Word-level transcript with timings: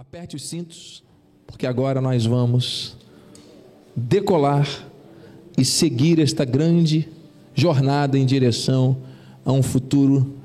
Aperte 0.00 0.34
os 0.34 0.48
cintos, 0.48 1.04
porque 1.46 1.66
agora 1.66 2.00
nós 2.00 2.24
vamos 2.24 2.96
decolar 3.94 4.66
e 5.58 5.62
seguir 5.62 6.18
esta 6.18 6.42
grande 6.42 7.06
jornada 7.54 8.18
em 8.18 8.24
direção 8.24 8.96
a 9.44 9.52
um 9.52 9.62
futuro 9.62 10.36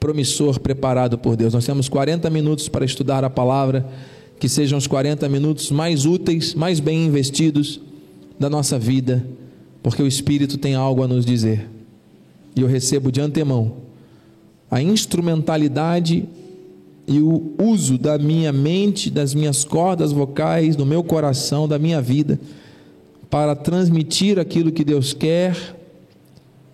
promissor 0.00 0.58
preparado 0.58 1.16
por 1.16 1.36
Deus. 1.36 1.54
Nós 1.54 1.64
temos 1.64 1.88
40 1.88 2.28
minutos 2.30 2.68
para 2.68 2.84
estudar 2.84 3.22
a 3.22 3.30
palavra, 3.30 3.88
que 4.40 4.48
sejam 4.48 4.76
os 4.76 4.88
40 4.88 5.28
minutos 5.28 5.70
mais 5.70 6.04
úteis, 6.04 6.52
mais 6.52 6.80
bem 6.80 7.06
investidos 7.06 7.80
da 8.40 8.50
nossa 8.50 8.76
vida, 8.76 9.24
porque 9.84 10.02
o 10.02 10.08
Espírito 10.08 10.58
tem 10.58 10.74
algo 10.74 11.04
a 11.04 11.06
nos 11.06 11.24
dizer. 11.24 11.70
E 12.56 12.60
eu 12.60 12.66
recebo 12.66 13.12
de 13.12 13.20
antemão 13.20 13.76
a 14.68 14.82
instrumentalidade 14.82 16.28
e 17.06 17.20
o 17.20 17.54
uso 17.62 17.96
da 17.96 18.18
minha 18.18 18.52
mente, 18.52 19.10
das 19.10 19.34
minhas 19.34 19.64
cordas 19.64 20.12
vocais, 20.12 20.74
do 20.74 20.84
meu 20.84 21.04
coração, 21.04 21.68
da 21.68 21.78
minha 21.78 22.02
vida, 22.02 22.40
para 23.30 23.54
transmitir 23.54 24.38
aquilo 24.38 24.72
que 24.72 24.84
Deus 24.84 25.12
quer, 25.12 25.56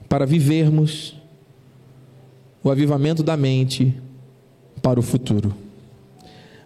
para 0.08 0.24
vivermos 0.24 1.14
o 2.64 2.70
avivamento 2.70 3.22
da 3.22 3.36
mente 3.36 3.94
para 4.80 4.98
o 4.98 5.02
futuro. 5.02 5.54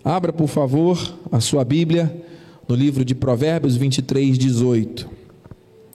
Abra, 0.04 0.32
por 0.32 0.48
favor, 0.48 1.16
a 1.32 1.40
sua 1.40 1.64
Bíblia 1.64 2.24
no 2.68 2.74
livro 2.74 3.04
de 3.04 3.14
Provérbios 3.14 3.76
23, 3.76 4.38
18. 4.38 5.08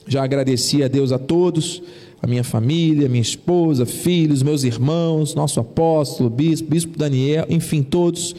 Já 0.06 0.24
agradeci 0.24 0.82
a 0.82 0.88
Deus 0.88 1.12
a 1.12 1.18
todos 1.18 1.82
a 2.22 2.26
minha 2.28 2.44
família, 2.44 3.08
minha 3.08 3.20
esposa, 3.20 3.84
filhos, 3.84 4.44
meus 4.44 4.62
irmãos, 4.62 5.34
nosso 5.34 5.58
apóstolo, 5.58 6.30
bispo, 6.30 6.70
bispo 6.70 6.96
Daniel, 6.96 7.46
enfim, 7.48 7.82
todos 7.82 8.36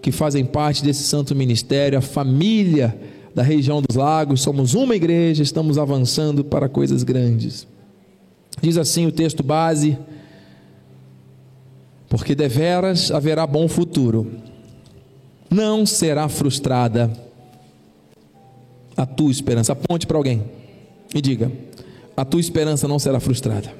que 0.00 0.12
fazem 0.12 0.44
parte 0.44 0.84
desse 0.84 1.02
santo 1.02 1.34
ministério, 1.34 1.98
a 1.98 2.00
família 2.00 2.96
da 3.34 3.42
região 3.42 3.82
dos 3.82 3.96
lagos, 3.96 4.40
somos 4.40 4.74
uma 4.74 4.94
igreja, 4.94 5.42
estamos 5.42 5.76
avançando 5.76 6.44
para 6.44 6.68
coisas 6.68 7.02
grandes. 7.02 7.66
Diz 8.62 8.76
assim 8.76 9.06
o 9.06 9.12
texto 9.12 9.42
base: 9.42 9.98
porque 12.08 12.34
deveras 12.34 13.10
haverá 13.10 13.44
bom 13.44 13.66
futuro, 13.66 14.30
não 15.50 15.84
será 15.84 16.28
frustrada 16.28 17.10
a 18.96 19.04
tua 19.04 19.30
esperança. 19.30 19.72
Aponte 19.72 20.06
para 20.06 20.16
alguém 20.16 20.44
e 21.14 21.20
diga: 21.20 21.50
a 22.16 22.24
tua 22.24 22.40
esperança 22.40 22.86
não 22.86 22.98
será 22.98 23.20
frustrada. 23.20 23.72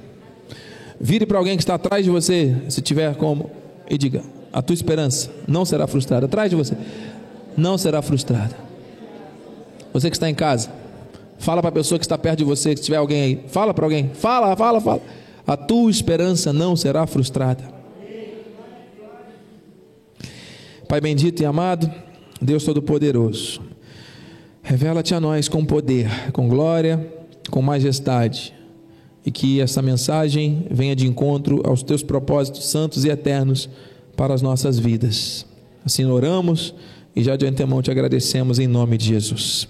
Vire 1.00 1.24
para 1.24 1.38
alguém 1.38 1.56
que 1.56 1.62
está 1.62 1.74
atrás 1.74 2.04
de 2.04 2.10
você, 2.10 2.54
se 2.68 2.82
tiver 2.82 3.14
como, 3.16 3.50
e 3.88 3.96
diga: 3.96 4.22
a 4.52 4.60
tua 4.60 4.74
esperança 4.74 5.30
não 5.46 5.64
será 5.64 5.86
frustrada. 5.86 6.26
Atrás 6.26 6.50
de 6.50 6.56
você, 6.56 6.76
não 7.56 7.78
será 7.78 8.02
frustrada. 8.02 8.54
Você 9.92 10.10
que 10.10 10.16
está 10.16 10.28
em 10.28 10.34
casa, 10.34 10.70
fala 11.38 11.62
para 11.62 11.70
a 11.70 11.72
pessoa 11.72 11.98
que 11.98 12.04
está 12.04 12.18
perto 12.18 12.38
de 12.38 12.44
você, 12.44 12.76
se 12.76 12.82
tiver 12.82 12.96
alguém 12.96 13.22
aí, 13.22 13.44
fala 13.48 13.72
para 13.72 13.84
alguém, 13.84 14.10
fala, 14.14 14.54
fala, 14.56 14.80
fala. 14.80 15.02
A 15.46 15.56
tua 15.56 15.90
esperança 15.90 16.52
não 16.52 16.76
será 16.76 17.06
frustrada. 17.06 17.64
Pai 20.86 21.00
bendito 21.00 21.40
e 21.40 21.46
amado, 21.46 21.90
Deus 22.42 22.64
Todo-Poderoso, 22.64 23.60
revela-te 24.62 25.14
a 25.14 25.20
nós 25.20 25.48
com 25.48 25.64
poder, 25.64 26.32
com 26.32 26.48
glória 26.48 27.19
com 27.50 27.60
majestade 27.60 28.54
e 29.24 29.30
que 29.30 29.60
essa 29.60 29.82
mensagem 29.82 30.66
venha 30.70 30.96
de 30.96 31.06
encontro 31.06 31.60
aos 31.64 31.82
teus 31.82 32.02
propósitos 32.02 32.70
santos 32.70 33.04
e 33.04 33.08
eternos 33.08 33.68
para 34.16 34.32
as 34.32 34.40
nossas 34.40 34.78
vidas. 34.78 35.44
Assim 35.84 36.04
oramos 36.04 36.74
e 37.14 37.22
já 37.22 37.36
de 37.36 37.46
antemão 37.46 37.82
te 37.82 37.90
agradecemos 37.90 38.58
em 38.58 38.66
nome 38.66 38.96
de 38.96 39.06
Jesus. 39.06 39.68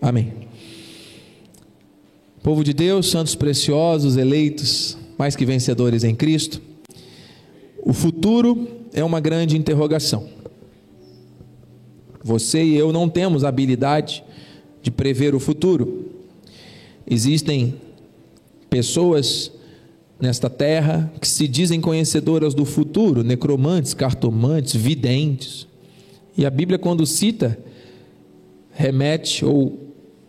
Amém. 0.00 0.32
Povo 2.42 2.64
de 2.64 2.72
Deus, 2.72 3.10
santos 3.10 3.34
preciosos, 3.34 4.16
eleitos, 4.16 4.96
mais 5.18 5.36
que 5.36 5.44
vencedores 5.44 6.04
em 6.04 6.14
Cristo, 6.14 6.62
o 7.82 7.92
futuro 7.92 8.66
é 8.94 9.04
uma 9.04 9.20
grande 9.20 9.56
interrogação. 9.58 10.28
Você 12.22 12.62
e 12.62 12.76
eu 12.76 12.92
não 12.92 13.08
temos 13.08 13.44
habilidade 13.44 14.22
de 14.82 14.90
prever 14.90 15.34
o 15.34 15.40
futuro. 15.40 16.09
Existem 17.10 17.74
pessoas 18.70 19.50
nesta 20.20 20.48
terra 20.48 21.12
que 21.20 21.26
se 21.26 21.48
dizem 21.48 21.80
conhecedoras 21.80 22.54
do 22.54 22.64
futuro, 22.64 23.24
necromantes, 23.24 23.94
cartomantes, 23.94 24.76
videntes. 24.76 25.66
E 26.38 26.46
a 26.46 26.50
Bíblia, 26.50 26.78
quando 26.78 27.04
cita, 27.04 27.58
remete 28.70 29.44
ou 29.44 29.76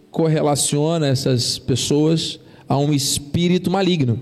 correlaciona 0.09 1.07
essas 1.07 1.59
pessoas 1.59 2.39
a 2.67 2.75
um 2.79 2.91
espírito 2.91 3.69
maligno. 3.69 4.19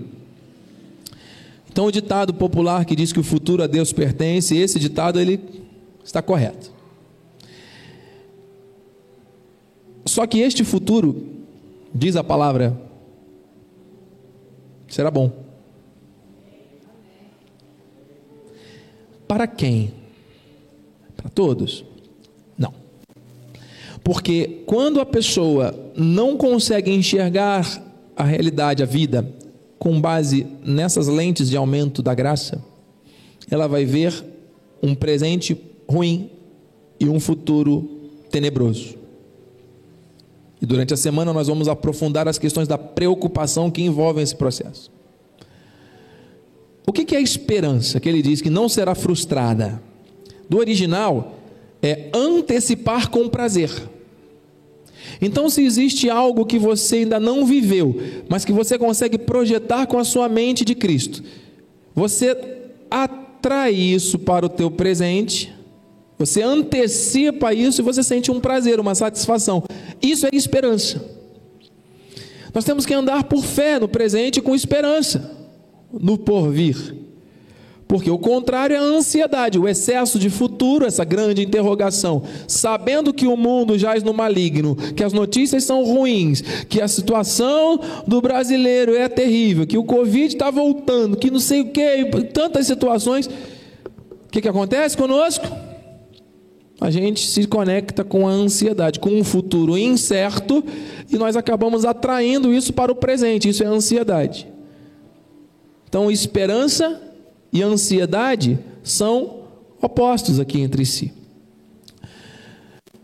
Então, 1.72 1.86
o 1.86 1.90
ditado 1.90 2.34
popular 2.34 2.84
que 2.84 2.94
diz 2.94 3.10
que 3.10 3.20
o 3.20 3.24
futuro 3.24 3.62
a 3.62 3.66
Deus 3.66 3.90
pertence, 3.90 4.54
esse 4.54 4.78
ditado 4.78 5.18
ele 5.18 5.40
está 6.04 6.20
correto. 6.20 6.70
Só 10.04 10.26
que 10.26 10.40
este 10.40 10.62
futuro 10.62 11.39
diz 11.94 12.16
a 12.16 12.24
palavra, 12.24 12.80
será 14.88 15.10
bom. 15.10 15.30
Para 19.26 19.46
quem? 19.46 19.92
Para 21.16 21.28
todos? 21.30 21.84
Não. 22.58 22.74
Porque 24.02 24.62
quando 24.66 25.00
a 25.00 25.06
pessoa 25.06 25.92
não 25.96 26.36
consegue 26.36 26.90
enxergar 26.90 27.64
a 28.16 28.24
realidade, 28.24 28.82
a 28.82 28.86
vida, 28.86 29.32
com 29.78 30.00
base 30.00 30.46
nessas 30.64 31.06
lentes 31.06 31.48
de 31.48 31.56
aumento 31.56 32.02
da 32.02 32.14
graça, 32.14 32.62
ela 33.50 33.66
vai 33.66 33.84
ver 33.84 34.12
um 34.82 34.94
presente 34.94 35.56
ruim 35.88 36.30
e 36.98 37.08
um 37.08 37.18
futuro 37.18 38.10
tenebroso. 38.30 38.99
E 40.60 40.66
durante 40.66 40.92
a 40.92 40.96
semana 40.96 41.32
nós 41.32 41.48
vamos 41.48 41.68
aprofundar 41.68 42.28
as 42.28 42.38
questões 42.38 42.68
da 42.68 42.76
preocupação 42.76 43.70
que 43.70 43.82
envolvem 43.82 44.22
esse 44.22 44.36
processo. 44.36 44.90
O 46.86 46.92
que 46.92 47.14
é 47.14 47.18
a 47.18 47.22
esperança 47.22 48.00
que 48.00 48.08
ele 48.08 48.20
diz 48.20 48.40
que 48.40 48.50
não 48.50 48.68
será 48.68 48.94
frustrada? 48.94 49.80
Do 50.48 50.58
original 50.58 51.38
é 51.82 52.10
antecipar 52.12 53.08
com 53.08 53.28
prazer. 53.28 53.70
Então, 55.20 55.48
se 55.48 55.62
existe 55.62 56.10
algo 56.10 56.44
que 56.44 56.58
você 56.58 56.96
ainda 56.96 57.20
não 57.20 57.46
viveu, 57.46 57.98
mas 58.28 58.44
que 58.44 58.52
você 58.52 58.78
consegue 58.78 59.18
projetar 59.18 59.86
com 59.86 59.98
a 59.98 60.04
sua 60.04 60.28
mente 60.28 60.64
de 60.64 60.74
Cristo, 60.74 61.22
você 61.94 62.36
atrai 62.90 63.72
isso 63.72 64.18
para 64.18 64.46
o 64.46 64.48
teu 64.48 64.70
presente 64.70 65.52
você 66.20 66.42
antecipa 66.42 67.54
isso 67.54 67.80
e 67.80 67.82
você 67.82 68.02
sente 68.02 68.30
um 68.30 68.38
prazer, 68.38 68.78
uma 68.78 68.94
satisfação. 68.94 69.64
Isso 70.02 70.26
é 70.26 70.28
esperança. 70.34 71.02
Nós 72.52 72.62
temos 72.62 72.84
que 72.84 72.92
andar 72.92 73.24
por 73.24 73.42
fé 73.42 73.78
no 73.78 73.88
presente 73.88 74.42
com 74.42 74.54
esperança 74.54 75.30
no 75.90 76.18
porvir. 76.18 76.94
Porque 77.88 78.10
o 78.10 78.18
contrário 78.18 78.76
é 78.76 78.78
a 78.78 78.82
ansiedade, 78.82 79.58
o 79.58 79.66
excesso 79.66 80.18
de 80.18 80.28
futuro, 80.28 80.84
essa 80.84 81.04
grande 81.04 81.42
interrogação. 81.42 82.22
Sabendo 82.46 83.14
que 83.14 83.26
o 83.26 83.34
mundo 83.34 83.78
jaz 83.78 84.02
no 84.02 84.12
maligno, 84.12 84.76
que 84.76 85.02
as 85.02 85.14
notícias 85.14 85.64
são 85.64 85.82
ruins, 85.84 86.42
que 86.68 86.82
a 86.82 86.86
situação 86.86 87.80
do 88.06 88.20
brasileiro 88.20 88.94
é 88.94 89.08
terrível, 89.08 89.66
que 89.66 89.78
o 89.78 89.84
Covid 89.84 90.26
está 90.26 90.50
voltando, 90.50 91.16
que 91.16 91.30
não 91.30 91.40
sei 91.40 91.62
o 91.62 91.70
que, 91.70 92.04
tantas 92.34 92.66
situações. 92.66 93.26
O 93.26 94.30
que, 94.30 94.42
que 94.42 94.48
acontece 94.48 94.98
conosco? 94.98 95.69
A 96.80 96.90
gente 96.90 97.28
se 97.28 97.46
conecta 97.46 98.02
com 98.02 98.26
a 98.26 98.30
ansiedade, 98.30 98.98
com 98.98 99.10
um 99.10 99.22
futuro 99.22 99.76
incerto, 99.76 100.64
e 101.10 101.18
nós 101.18 101.36
acabamos 101.36 101.84
atraindo 101.84 102.52
isso 102.54 102.72
para 102.72 102.90
o 102.90 102.94
presente. 102.94 103.48
Isso 103.48 103.62
é 103.62 103.66
ansiedade. 103.66 104.48
Então, 105.86 106.10
esperança 106.10 106.98
e 107.52 107.62
ansiedade 107.62 108.58
são 108.82 109.40
opostos 109.82 110.40
aqui 110.40 110.60
entre 110.60 110.86
si. 110.86 111.12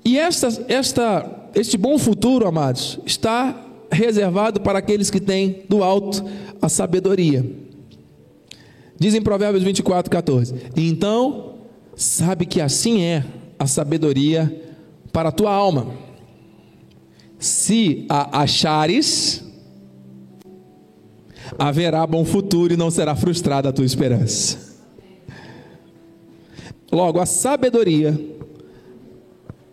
E 0.02 0.19
esta, 0.19 0.49
esta, 0.69 1.49
este 1.55 1.76
bom 1.76 1.99
futuro, 1.99 2.46
amados, 2.46 2.99
está 3.05 3.62
reservado 3.90 4.61
para 4.61 4.78
aqueles 4.78 5.11
que 5.11 5.20
têm 5.20 5.64
do 5.69 5.82
alto 5.82 6.25
a 6.62 6.69
sabedoria. 6.69 7.44
Diz 8.99 9.14
em 9.14 9.20
Provérbios 9.20 9.62
24, 9.62 10.11
14: 10.11 10.55
Então, 10.76 11.56
sabe 11.94 12.46
que 12.46 12.61
assim 12.61 13.02
é 13.02 13.25
a 13.58 13.67
sabedoria 13.67 14.75
para 15.12 15.31
a 15.31 15.32
tua 15.32 15.53
alma. 15.53 15.94
Se 17.38 18.06
a 18.08 18.43
achares, 18.43 19.43
haverá 21.58 22.06
bom 22.06 22.25
futuro 22.25 22.75
e 22.75 22.76
não 22.76 22.91
será 22.91 23.14
frustrada 23.14 23.69
a 23.69 23.73
tua 23.73 23.85
esperança. 23.85 24.76
Logo, 26.91 27.20
a 27.20 27.26
sabedoria 27.26 28.19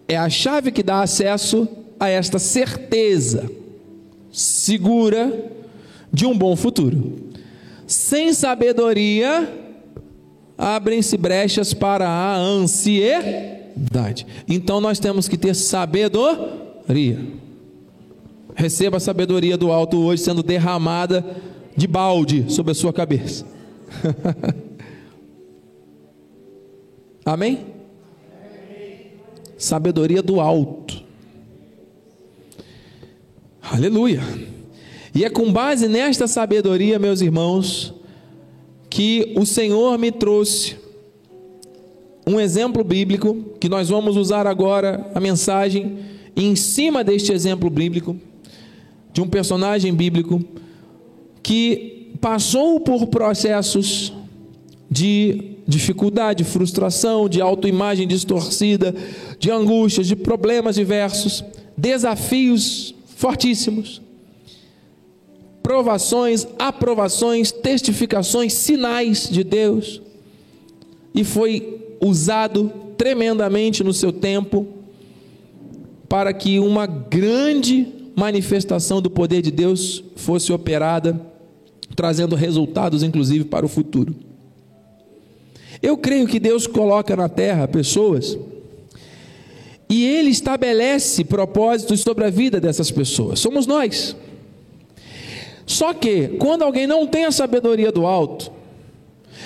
é 0.07 0.17
a 0.17 0.29
chave 0.29 0.71
que 0.71 0.83
dá 0.83 1.01
acesso 1.01 1.67
a 1.99 2.09
esta 2.09 2.39
certeza 2.39 3.49
segura 4.31 5.51
de 6.11 6.25
um 6.25 6.37
bom 6.37 6.55
futuro. 6.55 7.31
Sem 7.85 8.33
sabedoria, 8.33 9.51
abrem-se 10.57 11.15
brechas 11.17 11.73
para 11.73 12.07
a 12.07 12.35
ansiedade. 12.35 13.62
Então 14.47 14.79
nós 14.79 14.99
temos 14.99 15.27
que 15.27 15.37
ter 15.37 15.55
sabedoria. 15.55 17.19
Receba 18.55 18.97
a 18.97 18.99
sabedoria 18.99 19.57
do 19.57 19.71
alto 19.71 19.97
hoje 19.97 20.23
sendo 20.23 20.43
derramada 20.43 21.25
de 21.75 21.87
balde 21.87 22.45
sobre 22.49 22.71
a 22.71 22.75
sua 22.75 22.93
cabeça. 22.93 23.45
Amém? 27.25 27.65
Sabedoria 29.57 30.21
do 30.21 30.39
alto. 30.39 31.01
Aleluia. 33.61 34.21
E 35.15 35.23
é 35.23 35.29
com 35.29 35.51
base 35.51 35.87
nesta 35.87 36.27
sabedoria, 36.27 36.99
meus 36.99 37.21
irmãos, 37.21 37.93
que 38.89 39.33
o 39.37 39.45
Senhor 39.45 39.97
me 39.97 40.11
trouxe 40.11 40.82
um 42.25 42.39
exemplo 42.39 42.83
bíblico 42.83 43.55
que 43.59 43.67
nós 43.67 43.89
vamos 43.89 44.15
usar 44.15 44.47
agora 44.47 45.09
a 45.13 45.19
mensagem 45.19 45.97
em 46.35 46.55
cima 46.55 47.03
deste 47.03 47.31
exemplo 47.31 47.69
bíblico 47.69 48.17
de 49.11 49.21
um 49.21 49.27
personagem 49.27 49.93
bíblico 49.93 50.43
que 51.41 52.13
passou 52.21 52.79
por 52.79 53.07
processos 53.07 54.13
de 54.89 55.51
dificuldade, 55.67 56.43
frustração, 56.43 57.27
de 57.27 57.41
autoimagem 57.41 58.07
distorcida, 58.07 58.95
de 59.37 59.51
angústias, 59.51 60.07
de 60.07 60.15
problemas 60.15 60.75
diversos, 60.75 61.43
desafios 61.77 62.95
fortíssimos, 63.15 64.01
provações, 65.61 66.47
aprovações, 66.59 67.51
testificações, 67.51 68.53
sinais 68.53 69.29
de 69.29 69.43
Deus, 69.43 70.01
e 71.13 71.23
foi 71.23 71.82
usado 72.03 72.71
tremendamente 72.97 73.83
no 73.83 73.93
seu 73.93 74.11
tempo 74.11 74.67
para 76.09 76.33
que 76.33 76.59
uma 76.59 76.85
grande 76.85 77.87
manifestação 78.15 79.01
do 79.01 79.09
poder 79.09 79.41
de 79.41 79.49
Deus 79.49 80.03
fosse 80.15 80.53
operada, 80.53 81.19
trazendo 81.95 82.35
resultados, 82.35 83.01
inclusive, 83.01 83.45
para 83.45 83.65
o 83.65 83.69
futuro. 83.69 84.13
Eu 85.81 85.97
creio 85.97 86.27
que 86.27 86.39
Deus 86.39 86.67
coloca 86.67 87.15
na 87.15 87.27
terra 87.27 87.67
pessoas 87.67 88.37
e 89.89 90.05
Ele 90.05 90.29
estabelece 90.29 91.23
propósitos 91.23 92.01
sobre 92.01 92.25
a 92.25 92.29
vida 92.29 92.59
dessas 92.59 92.91
pessoas. 92.91 93.39
Somos 93.39 93.65
nós. 93.65 94.15
Só 95.65 95.93
que, 95.93 96.29
quando 96.39 96.63
alguém 96.63 96.85
não 96.85 97.07
tem 97.07 97.25
a 97.25 97.31
sabedoria 97.31 97.91
do 97.91 98.05
alto, 98.05 98.51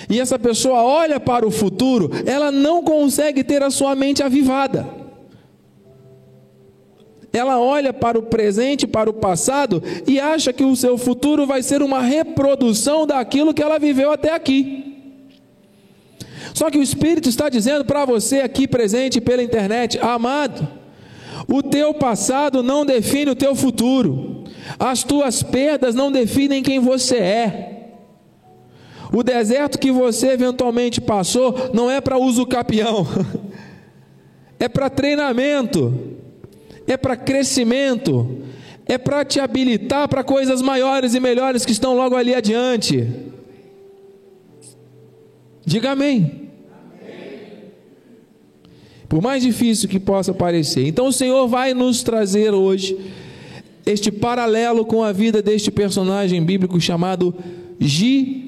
e 0.10 0.20
essa 0.20 0.40
pessoa 0.40 0.82
olha 0.84 1.20
para 1.20 1.46
o 1.46 1.52
futuro, 1.52 2.10
ela 2.26 2.52
não 2.52 2.82
consegue 2.82 3.44
ter 3.44 3.62
a 3.62 3.70
sua 3.70 3.96
mente 3.96 4.24
avivada. 4.24 4.88
Ela 7.34 7.60
olha 7.60 7.92
para 7.92 8.18
o 8.18 8.24
presente, 8.24 8.88
para 8.88 9.10
o 9.10 9.14
passado 9.14 9.84
e 10.08 10.20
acha 10.20 10.54
que 10.54 10.64
o 10.64 10.76
seu 10.76 10.98
futuro 10.98 11.46
vai 11.46 11.62
ser 11.62 11.82
uma 11.82 12.02
reprodução 12.02 13.06
daquilo 13.06 13.54
que 13.54 13.62
ela 13.62 13.78
viveu 13.78 14.12
até 14.12 14.34
aqui. 14.34 14.96
Só 16.54 16.72
que 16.72 16.78
o 16.78 16.84
Espírito 16.84 17.28
está 17.28 17.50
dizendo 17.50 17.84
para 17.86 18.06
você 18.06 18.40
aqui 18.40 18.68
presente 18.68 19.20
pela 19.22 19.44
internet, 19.44 20.00
amado, 20.00 20.68
o 21.48 21.62
teu 21.62 21.94
passado 21.94 22.64
não 22.64 22.86
define 22.86 23.32
o 23.32 23.36
teu 23.36 23.54
futuro, 23.56 24.46
as 24.80 25.04
tuas 25.04 25.44
perdas 25.44 25.94
não 25.94 26.12
definem 26.12 26.64
quem 26.64 26.80
você 26.80 27.18
é. 27.18 27.77
O 29.12 29.24
deserto 29.24 29.80
que 29.80 29.92
você 29.92 30.30
eventualmente 30.30 31.00
passou 31.00 31.72
não 31.74 31.90
é 31.90 32.02
para 32.02 32.18
uso 32.18 32.46
capião, 32.46 33.08
é 34.60 34.68
para 34.68 34.90
treinamento, 34.90 36.18
é 36.86 36.98
para 36.98 37.16
crescimento, 37.16 38.40
é 38.86 38.98
para 38.98 39.24
te 39.24 39.40
habilitar 39.40 40.08
para 40.08 40.24
coisas 40.24 40.62
maiores 40.62 41.14
e 41.14 41.20
melhores 41.20 41.66
que 41.66 41.72
estão 41.72 41.96
logo 41.96 42.16
ali 42.16 42.34
adiante. 42.34 43.08
Diga 45.66 45.92
amém. 45.92 46.48
Por 49.10 49.22
mais 49.22 49.42
difícil 49.42 49.88
que 49.88 50.00
possa 50.00 50.34
parecer. 50.34 50.86
Então 50.86 51.08
o 51.08 51.14
Senhor 51.14 51.48
vai 51.48 51.74
nos 51.74 52.04
trazer 52.04 52.54
hoje 52.54 52.98
este 53.86 54.12
paralelo 54.12 54.86
com 54.86 55.02
a 55.02 55.14
vida 55.14 55.42
deste 55.42 55.72
personagem 55.72 56.44
bíblico 56.44 56.80
chamado 56.80 57.34
Gideão. 57.80 58.47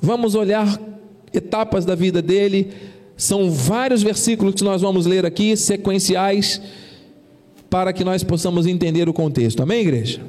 Vamos 0.00 0.34
olhar 0.34 0.80
etapas 1.32 1.84
da 1.84 1.94
vida 1.94 2.22
dele. 2.22 2.72
São 3.16 3.50
vários 3.50 4.02
versículos 4.02 4.54
que 4.54 4.64
nós 4.64 4.82
vamos 4.82 5.06
ler 5.06 5.24
aqui, 5.24 5.56
sequenciais, 5.56 6.60
para 7.70 7.92
que 7.92 8.04
nós 8.04 8.22
possamos 8.22 8.66
entender 8.66 9.08
o 9.08 9.12
contexto. 9.12 9.62
Amém, 9.62 9.80
igreja? 9.80 10.20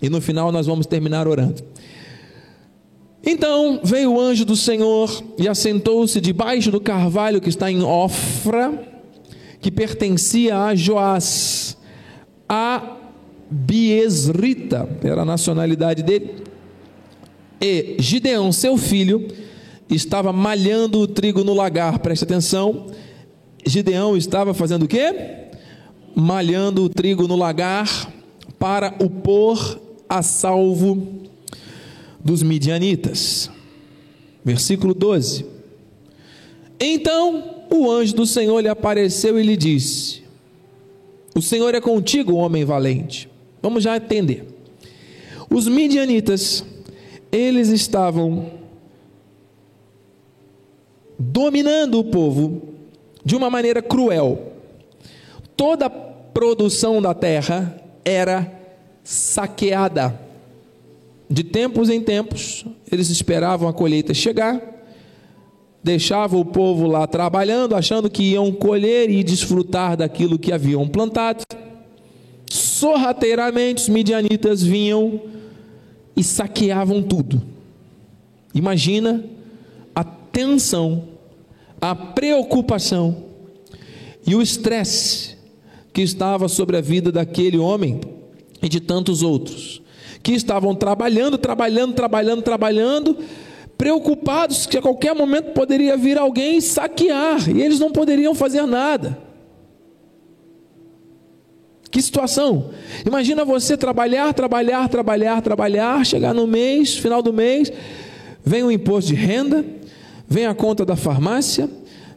E 0.00 0.08
no 0.08 0.20
final 0.20 0.52
nós 0.52 0.66
vamos 0.66 0.86
terminar 0.86 1.26
orando. 1.26 1.62
Então 3.24 3.80
veio 3.82 4.12
o 4.12 4.20
anjo 4.20 4.44
do 4.44 4.54
Senhor 4.54 5.24
e 5.36 5.48
assentou-se 5.48 6.20
debaixo 6.20 6.70
do 6.70 6.80
carvalho 6.80 7.40
que 7.40 7.48
está 7.48 7.70
em 7.70 7.82
Ofra, 7.82 8.86
que 9.60 9.70
pertencia 9.70 10.58
a 10.58 10.74
Joás, 10.74 11.76
a 12.48 12.96
Biesrita, 13.50 14.88
era 15.02 15.22
a 15.22 15.24
nacionalidade 15.24 16.02
dele. 16.02 16.44
E 17.60 17.96
Gideão, 17.98 18.52
seu 18.52 18.76
filho, 18.76 19.28
estava 19.88 20.32
malhando 20.32 21.00
o 21.00 21.06
trigo 21.06 21.44
no 21.44 21.54
lagar. 21.54 21.98
Preste 22.00 22.24
atenção. 22.24 22.86
Gideão 23.64 24.16
estava 24.16 24.54
fazendo 24.54 24.84
o 24.84 24.88
quê? 24.88 25.14
Malhando 26.14 26.84
o 26.84 26.88
trigo 26.88 27.26
no 27.26 27.36
lagar 27.36 28.12
para 28.58 28.94
o 29.00 29.08
pôr 29.08 29.80
a 30.08 30.22
salvo 30.22 31.26
dos 32.22 32.42
midianitas. 32.42 33.50
Versículo 34.44 34.94
12. 34.94 35.46
Então 36.78 37.66
o 37.70 37.90
anjo 37.90 38.14
do 38.14 38.26
Senhor 38.26 38.60
lhe 38.60 38.68
apareceu 38.68 39.38
e 39.38 39.42
lhe 39.42 39.56
disse: 39.56 40.22
O 41.34 41.42
Senhor 41.42 41.74
é 41.74 41.80
contigo, 41.80 42.34
homem 42.34 42.64
valente. 42.64 43.28
Vamos 43.62 43.82
já 43.82 43.96
entender. 43.96 44.46
Os 45.50 45.66
midianitas, 45.66 46.64
eles 47.36 47.68
estavam 47.68 48.50
dominando 51.18 51.98
o 51.98 52.04
povo 52.04 52.62
de 53.24 53.36
uma 53.36 53.50
maneira 53.50 53.82
cruel. 53.82 54.52
Toda 55.56 55.86
a 55.86 55.90
produção 55.90 57.00
da 57.00 57.12
terra 57.14 57.82
era 58.04 58.50
saqueada. 59.02 60.18
De 61.28 61.42
tempos 61.42 61.90
em 61.90 62.00
tempos, 62.00 62.64
eles 62.90 63.10
esperavam 63.10 63.68
a 63.68 63.72
colheita 63.72 64.14
chegar, 64.14 64.60
deixavam 65.82 66.40
o 66.40 66.44
povo 66.44 66.86
lá 66.86 67.06
trabalhando, 67.06 67.74
achando 67.74 68.08
que 68.08 68.22
iam 68.32 68.52
colher 68.52 69.10
e 69.10 69.24
desfrutar 69.24 69.96
daquilo 69.96 70.38
que 70.38 70.52
haviam 70.52 70.86
plantado. 70.88 71.44
Sorrateiramente, 72.48 73.82
os 73.82 73.88
midianitas 73.88 74.62
vinham 74.62 75.20
e 76.16 76.24
saqueavam 76.24 77.02
tudo. 77.02 77.42
Imagina 78.54 79.24
a 79.94 80.02
tensão, 80.02 81.04
a 81.80 81.94
preocupação 81.94 83.24
e 84.26 84.34
o 84.34 84.40
estresse 84.40 85.36
que 85.92 86.02
estava 86.02 86.48
sobre 86.48 86.76
a 86.76 86.80
vida 86.80 87.12
daquele 87.12 87.58
homem 87.58 88.00
e 88.62 88.68
de 88.68 88.80
tantos 88.80 89.22
outros 89.22 89.82
que 90.22 90.32
estavam 90.32 90.74
trabalhando, 90.74 91.38
trabalhando, 91.38 91.94
trabalhando, 91.94 92.42
trabalhando, 92.42 93.16
preocupados 93.78 94.66
que 94.66 94.76
a 94.76 94.82
qualquer 94.82 95.14
momento 95.14 95.52
poderia 95.52 95.96
vir 95.96 96.18
alguém 96.18 96.60
saquear 96.60 97.48
e 97.48 97.62
eles 97.62 97.78
não 97.78 97.92
poderiam 97.92 98.34
fazer 98.34 98.66
nada. 98.66 99.25
Que 101.90 102.02
situação! 102.02 102.70
Imagina 103.06 103.44
você 103.44 103.76
trabalhar, 103.76 104.32
trabalhar, 104.34 104.88
trabalhar, 104.88 105.40
trabalhar, 105.40 106.04
chegar 106.04 106.34
no 106.34 106.46
mês, 106.46 106.96
final 106.96 107.22
do 107.22 107.32
mês, 107.32 107.72
vem 108.44 108.62
o 108.62 108.70
imposto 108.70 109.10
de 109.10 109.16
renda, 109.16 109.64
vem 110.28 110.46
a 110.46 110.54
conta 110.54 110.84
da 110.84 110.96
farmácia, 110.96 111.70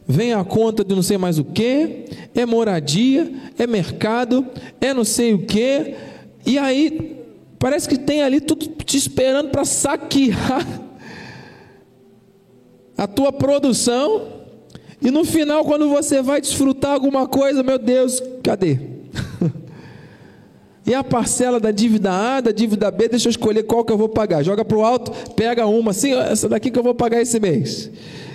vem 0.06 0.32
a 0.32 0.44
conta 0.44 0.84
de 0.84 0.94
não 0.94 1.02
sei 1.02 1.18
mais 1.18 1.38
o 1.38 1.44
que, 1.44 2.04
é 2.34 2.44
moradia, 2.44 3.30
é 3.58 3.66
mercado, 3.66 4.46
é 4.80 4.92
não 4.92 5.04
sei 5.04 5.34
o 5.34 5.46
que, 5.46 5.94
e 6.44 6.58
aí 6.58 7.20
Parece 7.60 7.86
que 7.86 7.98
tem 7.98 8.22
ali 8.22 8.40
tudo 8.40 8.66
te 8.66 8.96
esperando 8.96 9.50
para 9.50 9.66
saquear 9.66 10.66
a 12.96 13.06
tua 13.06 13.30
produção 13.30 14.26
E 15.02 15.10
no 15.10 15.26
final, 15.26 15.62
quando 15.66 15.86
você 15.90 16.22
vai 16.22 16.40
desfrutar 16.40 16.92
alguma 16.92 17.28
coisa, 17.28 17.62
meu 17.62 17.78
Deus, 17.78 18.22
cadê? 18.42 18.89
E 20.90 20.94
a 20.94 21.04
parcela 21.04 21.60
da 21.60 21.70
dívida 21.70 22.10
A, 22.10 22.40
da 22.40 22.50
dívida 22.50 22.90
B, 22.90 23.06
deixa 23.06 23.28
eu 23.28 23.30
escolher 23.30 23.62
qual 23.62 23.84
que 23.84 23.92
eu 23.92 23.96
vou 23.96 24.08
pagar. 24.08 24.42
Joga 24.42 24.64
para 24.64 24.76
o 24.76 24.84
alto, 24.84 25.12
pega 25.34 25.64
uma, 25.64 25.92
assim, 25.92 26.12
essa 26.14 26.48
daqui 26.48 26.68
que 26.68 26.76
eu 26.76 26.82
vou 26.82 26.96
pagar 26.96 27.22
esse 27.22 27.38
mês. 27.38 27.88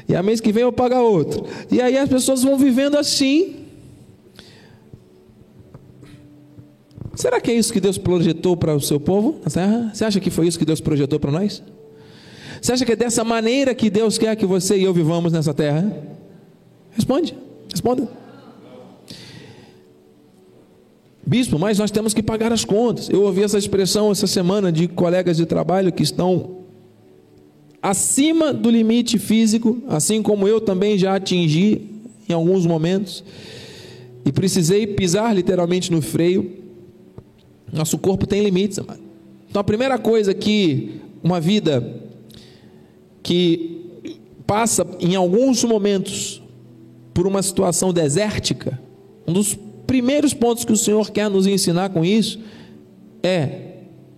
E 0.07 0.15
a 0.15 0.23
mês 0.23 0.39
que 0.39 0.53
vem 0.53 0.63
eu 0.63 0.71
pagar 0.71 1.01
outra. 1.01 1.43
E 1.69 1.81
aí 1.81 1.97
as 1.97 2.07
pessoas 2.07 2.43
vão 2.43 2.57
vivendo 2.57 2.95
assim. 2.95 3.57
Será 7.13 7.41
que 7.41 7.51
é 7.51 7.55
isso 7.55 7.73
que 7.73 7.81
Deus 7.81 7.97
projetou 7.97 8.55
para 8.55 8.73
o 8.73 8.79
seu 8.79 9.01
povo 9.01 9.41
na 9.43 9.51
terra? 9.51 9.91
Você 9.93 10.05
acha 10.05 10.21
que 10.21 10.29
foi 10.29 10.47
isso 10.47 10.57
que 10.57 10.63
Deus 10.63 10.79
projetou 10.79 11.19
para 11.19 11.31
nós? 11.31 11.61
Você 12.61 12.71
acha 12.71 12.85
que 12.85 12.93
é 12.93 12.95
dessa 12.95 13.25
maneira 13.25 13.75
que 13.75 13.89
Deus 13.89 14.17
quer 14.17 14.33
que 14.37 14.45
você 14.45 14.77
e 14.77 14.83
eu 14.85 14.93
vivamos 14.93 15.33
nessa 15.33 15.53
terra? 15.53 15.93
Responde, 16.91 17.35
responda. 17.69 18.07
Bispo, 21.25 21.57
mas 21.57 21.79
nós 21.79 21.89
temos 21.89 22.13
que 22.13 22.21
pagar 22.21 22.53
as 22.53 22.63
contas. 22.63 23.09
Eu 23.09 23.23
ouvi 23.23 23.43
essa 23.43 23.57
expressão 23.57 24.11
essa 24.11 24.27
semana 24.27 24.71
de 24.71 24.87
colegas 24.87 25.37
de 25.37 25.45
trabalho 25.45 25.91
que 25.91 26.03
estão 26.03 26.57
acima 27.81 28.53
do 28.53 28.69
limite 28.69 29.17
físico, 29.17 29.81
assim 29.87 30.21
como 30.21 30.47
eu 30.47 30.61
também 30.61 30.97
já 30.97 31.15
atingi 31.15 31.81
em 32.27 32.33
alguns 32.33 32.65
momentos, 32.65 33.23
e 34.23 34.31
precisei 34.31 34.85
pisar 34.87 35.35
literalmente 35.35 35.91
no 35.91 36.01
freio. 36.01 36.51
Nosso 37.71 37.97
corpo 37.97 38.27
tem 38.27 38.43
limites. 38.43 38.79
Então 39.49 39.59
a 39.59 39.63
primeira 39.63 39.97
coisa 39.97 40.33
que 40.33 41.01
uma 41.23 41.39
vida 41.41 42.01
que 43.23 44.03
passa 44.45 44.85
em 44.99 45.15
alguns 45.15 45.63
momentos 45.63 46.41
por 47.13 47.25
uma 47.25 47.41
situação 47.41 47.91
desértica, 47.91 48.79
um 49.27 49.33
dos 49.33 49.57
primeiros 49.85 50.33
pontos 50.33 50.65
que 50.65 50.71
o 50.71 50.77
Senhor 50.77 51.11
quer 51.11 51.29
nos 51.29 51.47
ensinar 51.47 51.89
com 51.89 52.03
isso 52.03 52.39
é 53.23 53.65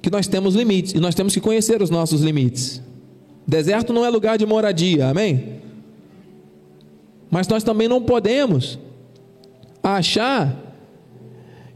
que 0.01 0.09
nós 0.09 0.27
temos 0.27 0.55
limites 0.55 0.93
e 0.93 0.99
nós 0.99 1.15
temos 1.15 1.33
que 1.33 1.41
conhecer 1.41 1.81
os 1.81 1.89
nossos 1.89 2.21
limites. 2.21 2.81
Deserto 3.45 3.93
não 3.93 4.05
é 4.05 4.09
lugar 4.09 4.37
de 4.37 4.45
moradia, 4.45 5.07
amém? 5.07 5.57
Mas 7.29 7.47
nós 7.47 7.63
também 7.63 7.87
não 7.87 8.01
podemos 8.01 8.77
achar 9.83 10.55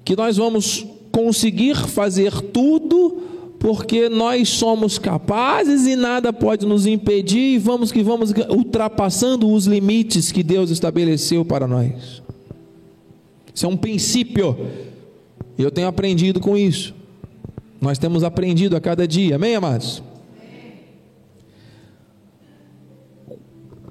que 0.04 0.16
nós 0.16 0.38
vamos 0.38 0.86
conseguir 1.12 1.76
fazer 1.76 2.32
tudo 2.42 3.22
porque 3.60 4.10
nós 4.10 4.50
somos 4.50 4.98
capazes 4.98 5.86
e 5.86 5.96
nada 5.96 6.34
pode 6.34 6.66
nos 6.66 6.88
impedir, 6.88 7.54
e 7.54 7.58
vamos 7.60 7.92
que 7.92 8.02
vamos 8.02 8.34
ultrapassando 8.50 9.48
os 9.52 9.68
limites 9.68 10.32
que 10.32 10.42
Deus 10.42 10.72
estabeleceu 10.72 11.46
para 11.46 11.68
nós. 11.68 12.24
Isso 13.53 13.65
é 13.65 13.70
um 13.70 13.77
princípio, 13.77 14.55
e 15.58 15.62
eu 15.62 15.72
tenho 15.72 15.88
aprendido 15.88 16.39
com 16.39 16.58
isso. 16.58 16.96
Nós 17.79 17.98
temos 17.98 18.24
aprendido 18.24 18.75
a 18.75 18.81
cada 18.81 19.08
dia, 19.08 19.36
amém, 19.36 19.55
amados? 19.55 20.03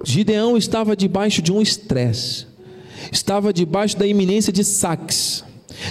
Gideão 0.05 0.57
estava 0.57 0.97
debaixo 0.97 1.43
de 1.43 1.53
um 1.53 1.61
estresse, 1.61 2.47
estava 3.13 3.53
debaixo 3.53 3.99
da 3.99 4.07
iminência 4.07 4.53
de 4.53 4.65
saques, 4.65 5.45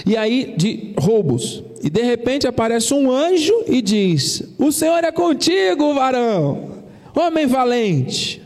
e 0.05 0.17
aí 0.17 0.55
de 0.57 0.93
roubos. 0.97 1.63
E 1.81 1.89
de 1.89 2.01
repente 2.01 2.47
aparece 2.47 2.93
um 2.93 3.11
anjo 3.11 3.53
e 3.67 3.81
diz: 3.81 4.43
O 4.57 4.71
Senhor 4.71 5.03
é 5.03 5.11
contigo, 5.11 5.93
varão, 5.93 6.83
homem 7.15 7.47
valente. 7.47 8.41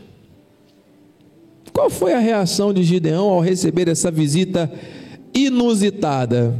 Qual 1.72 1.90
foi 1.90 2.12
a 2.12 2.20
reação 2.20 2.72
de 2.72 2.84
Gideão 2.84 3.28
ao 3.28 3.40
receber 3.40 3.88
essa 3.88 4.10
visita 4.10 4.72
inusitada? 5.34 6.54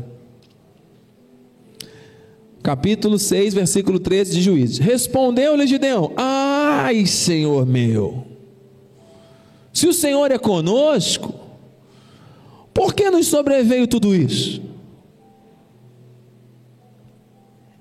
Capítulo 2.62 3.18
6, 3.18 3.52
versículo 3.52 3.98
13 3.98 4.32
de 4.32 4.40
Juízes. 4.40 4.78
Respondeu-lhe 4.78 5.66
Gideão: 5.66 6.12
Ai, 6.16 7.04
Senhor 7.04 7.66
meu, 7.66 8.24
se 9.70 9.86
o 9.86 9.92
Senhor 9.92 10.30
é 10.30 10.38
conosco, 10.38 11.34
por 12.72 12.94
que 12.94 13.10
nos 13.10 13.26
sobreveio 13.26 13.86
tudo 13.86 14.14
isso? 14.14 14.62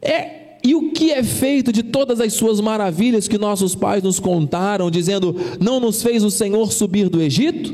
É, 0.02 0.58
e 0.64 0.76
o 0.76 0.92
que 0.92 1.12
é 1.12 1.24
feito 1.24 1.72
de 1.72 1.82
todas 1.82 2.20
as 2.20 2.34
suas 2.34 2.60
maravilhas 2.60 3.28
que 3.28 3.38
nossos 3.38 3.74
pais 3.74 4.04
nos 4.04 4.20
contaram, 4.20 4.92
dizendo: 4.92 5.36
Não 5.62 5.80
nos 5.80 6.04
fez 6.04 6.24
o 6.24 6.30
Senhor 6.30 6.72
subir 6.74 7.08
do 7.08 7.22
Egito? 7.22 7.74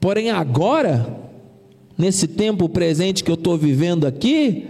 Porém, 0.00 0.30
agora, 0.30 1.25
nesse 1.96 2.26
tempo 2.26 2.68
presente 2.68 3.24
que 3.24 3.30
eu 3.30 3.34
estou 3.34 3.56
vivendo 3.56 4.06
aqui, 4.06 4.66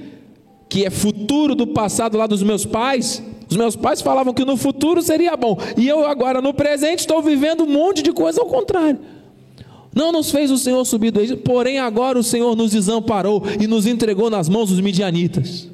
que 0.68 0.85
é 0.85 0.90
futuro 0.90 1.54
do 1.54 1.66
passado 1.66 2.16
lá 2.16 2.26
dos 2.26 2.42
meus 2.42 2.64
pais, 2.64 3.23
os 3.49 3.56
meus 3.56 3.76
pais 3.76 4.00
falavam 4.00 4.35
que 4.35 4.45
no 4.45 4.56
futuro 4.56 5.02
seria 5.02 5.37
bom, 5.37 5.56
e 5.76 5.88
eu 5.88 6.06
agora 6.06 6.40
no 6.40 6.52
presente 6.52 7.00
estou 7.00 7.23
vivendo 7.23 7.64
um 7.64 7.68
monte 7.68 8.02
de 8.02 8.12
coisa 8.12 8.40
ao 8.40 8.47
contrário. 8.47 8.99
Não 9.95 10.12
nos 10.12 10.30
fez 10.30 10.50
o 10.50 10.59
Senhor 10.59 10.85
subir 10.85 11.11
do 11.11 11.21
Egito, 11.21 11.42
porém 11.42 11.78
agora 11.78 12.18
o 12.18 12.23
Senhor 12.23 12.54
nos 12.54 12.73
desamparou 12.73 13.42
e 13.59 13.66
nos 13.66 13.87
entregou 13.87 14.28
nas 14.28 14.47
mãos 14.47 14.68
dos 14.68 14.80
midianitas. 14.80 15.68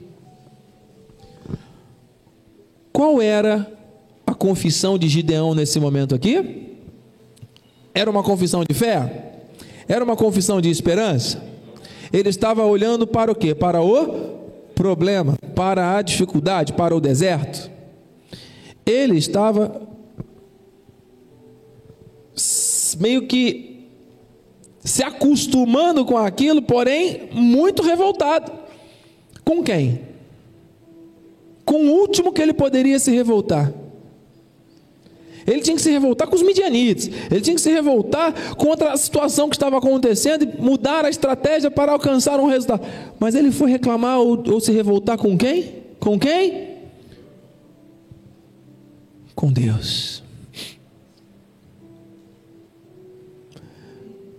Qual 2.92 3.20
era 3.20 3.68
a 4.24 4.32
confissão 4.32 4.96
de 4.96 5.08
Gideão 5.08 5.56
nesse 5.56 5.80
momento 5.80 6.14
aqui? 6.14 6.76
Era 7.92 8.08
uma 8.08 8.22
confissão 8.22 8.62
de 8.64 8.74
fé? 8.74 9.21
Era 9.92 10.04
uma 10.04 10.16
confissão 10.16 10.60
de 10.60 10.70
esperança? 10.70 11.42
Ele 12.10 12.28
estava 12.28 12.64
olhando 12.64 13.06
para 13.06 13.30
o 13.30 13.34
quê? 13.34 13.54
Para 13.54 13.82
o 13.82 14.40
problema, 14.74 15.36
para 15.54 15.96
a 15.96 16.02
dificuldade, 16.02 16.72
para 16.72 16.96
o 16.96 17.00
deserto. 17.00 17.70
Ele 18.86 19.18
estava 19.18 19.82
meio 22.98 23.26
que 23.26 23.88
se 24.80 25.04
acostumando 25.04 26.04
com 26.04 26.16
aquilo, 26.16 26.62
porém 26.62 27.28
muito 27.32 27.82
revoltado. 27.82 28.50
Com 29.44 29.62
quem? 29.62 30.12
com 31.72 31.86
o 31.86 31.92
último 32.00 32.32
que 32.32 32.42
ele 32.42 32.52
poderia 32.52 32.98
se 32.98 33.10
revoltar. 33.10 33.72
Ele 35.46 35.60
tinha 35.60 35.76
que 35.76 35.82
se 35.82 35.90
revoltar 35.90 36.28
com 36.28 36.36
os 36.36 36.42
midianites, 36.42 37.10
ele 37.30 37.40
tinha 37.40 37.54
que 37.54 37.60
se 37.60 37.70
revoltar 37.70 38.54
contra 38.56 38.92
a 38.92 38.96
situação 38.96 39.48
que 39.48 39.56
estava 39.56 39.78
acontecendo 39.78 40.44
e 40.44 40.62
mudar 40.62 41.04
a 41.04 41.10
estratégia 41.10 41.70
para 41.70 41.92
alcançar 41.92 42.38
um 42.38 42.46
resultado. 42.46 42.82
Mas 43.18 43.34
ele 43.34 43.50
foi 43.50 43.70
reclamar 43.70 44.18
ou, 44.18 44.42
ou 44.52 44.60
se 44.60 44.72
revoltar 44.72 45.18
com 45.18 45.36
quem? 45.36 45.82
Com 45.98 46.18
quem? 46.18 46.68
Com 49.34 49.52
Deus. 49.52 50.22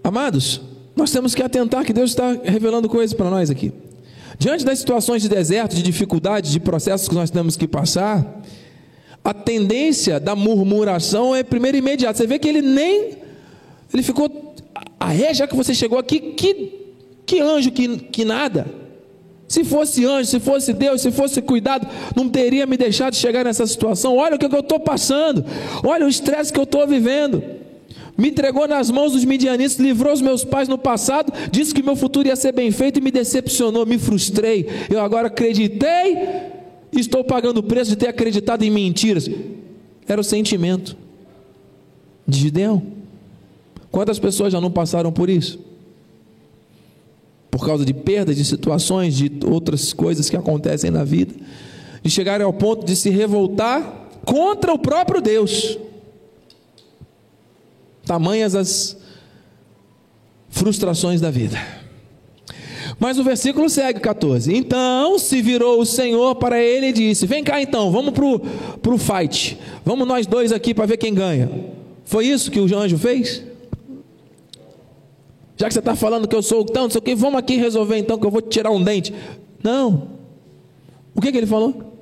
Amados, 0.04 0.62
nós 0.96 1.12
temos 1.12 1.34
que 1.34 1.42
atentar 1.42 1.86
que 1.86 1.94
Deus 1.94 2.12
está 2.12 2.34
revelando 2.44 2.90
coisas 2.90 3.16
para 3.16 3.30
nós 3.30 3.50
aqui. 3.50 3.72
Diante 4.38 4.66
das 4.66 4.80
situações 4.80 5.22
de 5.22 5.30
deserto, 5.30 5.76
de 5.76 5.82
dificuldades, 5.82 6.52
de 6.52 6.60
processos 6.60 7.08
que 7.08 7.16
nós 7.16 7.30
temos 7.30 7.56
que 7.56 7.68
passar, 7.68 8.42
a 9.24 9.34
tendência 9.34 10.20
da 10.20 10.36
murmuração 10.36 11.36
é 11.36 11.44
primeiro 11.44 11.78
imediata. 11.78 12.18
Você 12.18 12.28
vê 12.28 12.38
que 12.38 12.48
ele 12.48 12.62
nem. 12.62 13.18
Ele 13.94 14.04
ficou. 14.04 14.56
Ah, 15.00 15.14
já 15.34 15.48
que 15.48 15.56
você 15.56 15.74
chegou 15.74 15.98
aqui, 15.98 16.20
que, 16.20 16.72
que 17.26 17.40
anjo 17.40 17.72
que, 17.72 17.98
que 17.98 18.26
nada. 18.26 18.66
Se 19.48 19.64
fosse 19.64 20.06
anjo, 20.06 20.30
se 20.30 20.40
fosse 20.40 20.74
Deus, 20.74 21.02
se 21.02 21.12
fosse 21.12 21.42
cuidado, 21.42 21.88
não 22.16 22.28
teria 22.28 22.66
me 22.66 22.76
deixado 22.76 23.16
chegar 23.16 23.46
nessa 23.46 23.68
situação. 23.68 24.18
Olha 24.18 24.36
o 24.36 24.40
que 24.40 24.46
eu 24.46 24.60
estou 24.60 24.80
passando, 24.80 25.46
olha 25.84 26.06
o 26.06 26.10
estresse 26.10 26.52
que 26.52 26.60
eu 26.60 26.64
estou 26.64 26.88
vivendo 26.88 27.44
me 28.18 28.30
entregou 28.30 28.68
nas 28.68 28.92
mãos 28.92 29.14
dos 29.14 29.26
midianitas, 29.26 29.78
livrou 29.78 30.14
os 30.14 30.22
meus 30.22 30.44
pais 30.44 30.68
no 30.68 30.78
passado, 30.78 31.34
disse 31.52 31.74
que 31.74 31.82
meu 31.82 31.96
futuro 31.96 32.28
ia 32.28 32.36
ser 32.36 32.52
bem 32.52 32.72
feito 32.72 33.00
e 33.00 33.02
me 33.02 33.10
decepcionou, 33.10 33.86
me 33.86 33.98
frustrei. 33.98 34.68
Eu 34.90 35.00
agora 35.00 35.28
acreditei 35.28 36.53
estou 37.00 37.24
pagando 37.24 37.58
o 37.58 37.64
preço 37.64 37.92
de 37.92 37.98
ter 37.98 38.08
acreditado 38.08 38.64
em 38.64 38.70
mentiras. 38.70 39.30
Era 40.08 40.20
o 40.20 40.24
sentimento 40.24 40.96
de 42.28 42.40
Gideão. 42.40 42.84
Quantas 43.92 44.20
pessoas 44.20 44.52
já 44.52 44.60
não 44.60 44.72
passaram 44.72 45.12
por 45.12 45.30
isso? 45.30 45.60
Por 47.52 47.66
causa 47.66 47.86
de 47.86 47.94
perdas, 47.94 48.36
de 48.36 48.44
situações, 48.44 49.16
de 49.16 49.32
outras 49.46 49.94
coisas 49.94 50.30
que 50.30 50.36
acontecem 50.36 50.90
na 50.90 51.04
vida, 51.04 51.34
de 52.02 52.10
chegar 52.10 52.42
ao 52.42 52.52
ponto 52.52 52.86
de 52.86 52.96
se 52.96 53.10
revoltar 53.10 54.10
contra 54.26 54.74
o 54.74 54.80
próprio 54.80 55.22
Deus. 55.22 55.78
Tamanhas 58.06 58.56
as 58.56 58.98
frustrações 60.50 61.22
da 61.22 61.30
vida. 61.30 61.83
Mas 63.00 63.18
o 63.18 63.24
versículo 63.24 63.70
segue 63.70 64.00
14. 64.00 64.54
Então 64.56 65.18
se 65.18 65.42
virou 65.42 65.80
o 65.80 65.86
Senhor 65.86 66.36
para 66.36 66.62
ele 66.62 66.88
e 66.88 66.94
disse: 66.94 67.26
Vem 67.26 67.44
cá 67.44 67.62
então, 67.62 67.92
vamos 67.92 68.14
para 68.14 68.94
o 68.94 68.98
fight. 68.98 69.58
Vamos 69.86 70.08
nós 70.08 70.28
dois 70.28 70.52
aqui 70.52 70.74
para 70.74 70.86
ver 70.86 70.98
quem 70.98 71.14
ganha. 71.14 71.50
Foi 72.06 72.26
isso 72.28 72.52
que 72.52 72.60
o 72.60 72.78
anjo 72.78 72.98
fez? 72.98 73.44
Já 75.56 75.68
que 75.68 75.74
você 75.74 75.80
está 75.80 75.96
falando 75.96 76.28
que 76.28 76.36
eu 76.36 76.42
sou 76.42 76.66
tão, 76.66 76.84
não 76.84 76.90
sei 76.90 77.00
o 77.00 77.02
que, 77.02 77.16
vamos 77.16 77.40
aqui 77.40 77.56
resolver 77.58 77.98
então 77.98 78.18
que 78.18 78.26
eu 78.26 78.32
vou 78.32 78.42
te 78.42 78.50
tirar 78.50 78.72
um 78.72 78.84
dente. 78.84 79.14
Não. 79.62 80.10
O 81.16 81.22
que, 81.22 81.32
que 81.32 81.38
ele 81.38 81.48
falou? 81.48 81.94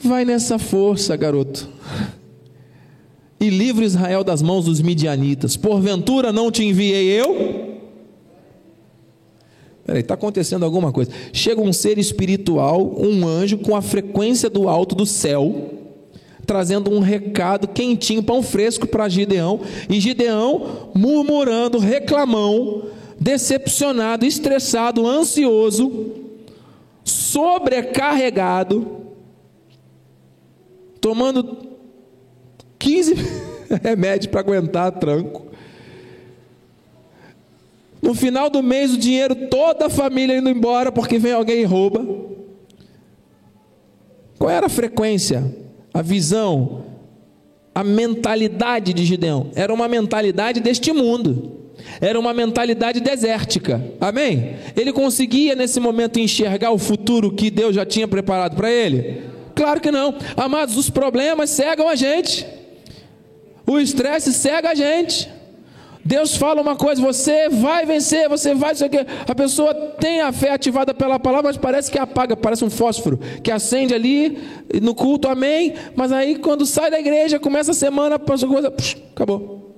Vai 0.00 0.24
nessa 0.24 0.58
força, 0.58 1.16
garoto. 1.16 1.68
E 3.40 3.50
livre 3.50 3.84
Israel 3.84 4.24
das 4.24 4.42
mãos 4.42 4.64
dos 4.64 4.80
midianitas. 4.80 5.56
Porventura 5.56 6.32
não 6.32 6.50
te 6.50 6.64
enviei 6.64 7.08
eu? 7.08 7.67
Peraí, 9.88 10.02
está 10.02 10.12
acontecendo 10.12 10.66
alguma 10.66 10.92
coisa. 10.92 11.10
Chega 11.32 11.62
um 11.62 11.72
ser 11.72 11.96
espiritual, 11.96 12.94
um 13.00 13.26
anjo, 13.26 13.56
com 13.56 13.74
a 13.74 13.80
frequência 13.80 14.50
do 14.50 14.68
alto 14.68 14.94
do 14.94 15.06
céu, 15.06 15.70
trazendo 16.44 16.90
um 16.90 16.98
recado 16.98 17.66
quentinho, 17.66 18.22
pão 18.22 18.42
fresco 18.42 18.86
para 18.86 19.08
Gideão. 19.08 19.60
E 19.88 19.98
Gideão 19.98 20.90
murmurando, 20.94 21.78
reclamão, 21.78 22.82
decepcionado, 23.18 24.26
estressado, 24.26 25.06
ansioso, 25.06 26.12
sobrecarregado, 27.02 28.86
tomando 31.00 31.56
15 32.78 33.14
remédios 33.82 34.26
para 34.26 34.40
aguentar 34.40 34.92
tranco. 34.98 35.47
No 38.08 38.14
final 38.14 38.48
do 38.48 38.62
mês, 38.62 38.94
o 38.94 38.96
dinheiro, 38.96 39.34
toda 39.34 39.84
a 39.84 39.90
família 39.90 40.38
indo 40.38 40.48
embora 40.48 40.90
porque 40.90 41.18
vem 41.18 41.32
alguém 41.32 41.60
e 41.60 41.64
rouba. 41.64 42.06
Qual 44.38 44.48
era 44.48 44.64
a 44.64 44.70
frequência, 44.70 45.54
a 45.92 46.00
visão, 46.00 46.86
a 47.74 47.84
mentalidade 47.84 48.94
de 48.94 49.04
Gideão? 49.04 49.50
Era 49.54 49.74
uma 49.74 49.86
mentalidade 49.86 50.58
deste 50.58 50.90
mundo. 50.90 51.74
Era 52.00 52.18
uma 52.18 52.32
mentalidade 52.32 52.98
desértica. 52.98 53.84
Amém? 54.00 54.56
Ele 54.74 54.90
conseguia 54.90 55.54
nesse 55.54 55.78
momento 55.78 56.18
enxergar 56.18 56.70
o 56.70 56.78
futuro 56.78 57.30
que 57.30 57.50
Deus 57.50 57.74
já 57.74 57.84
tinha 57.84 58.08
preparado 58.08 58.56
para 58.56 58.70
ele? 58.70 59.20
Claro 59.54 59.82
que 59.82 59.90
não. 59.90 60.14
Amados, 60.34 60.78
os 60.78 60.88
problemas 60.88 61.50
cegam 61.50 61.86
a 61.86 61.94
gente. 61.94 62.46
O 63.66 63.78
estresse 63.78 64.32
cega 64.32 64.70
a 64.70 64.74
gente. 64.74 65.28
Deus 66.08 66.38
fala 66.38 66.62
uma 66.62 66.74
coisa, 66.74 67.02
você 67.02 67.50
vai 67.50 67.84
vencer, 67.84 68.30
você 68.30 68.54
vai, 68.54 68.72
isso 68.72 68.82
aqui. 68.82 68.96
A 68.96 69.34
pessoa 69.34 69.74
tem 69.74 70.22
a 70.22 70.32
fé 70.32 70.52
ativada 70.52 70.94
pela 70.94 71.18
palavra, 71.18 71.50
mas 71.50 71.58
parece 71.58 71.90
que 71.90 71.98
apaga, 71.98 72.34
parece 72.34 72.64
um 72.64 72.70
fósforo 72.70 73.20
que 73.42 73.50
acende 73.50 73.92
ali 73.92 74.38
no 74.80 74.94
culto, 74.94 75.28
amém. 75.28 75.74
Mas 75.94 76.10
aí 76.10 76.36
quando 76.36 76.64
sai 76.64 76.90
da 76.90 76.98
igreja, 76.98 77.38
começa 77.38 77.72
a 77.72 77.74
semana, 77.74 78.18
passa 78.18 78.46
coisa, 78.46 78.70
pux, 78.70 78.96
acabou. 79.12 79.76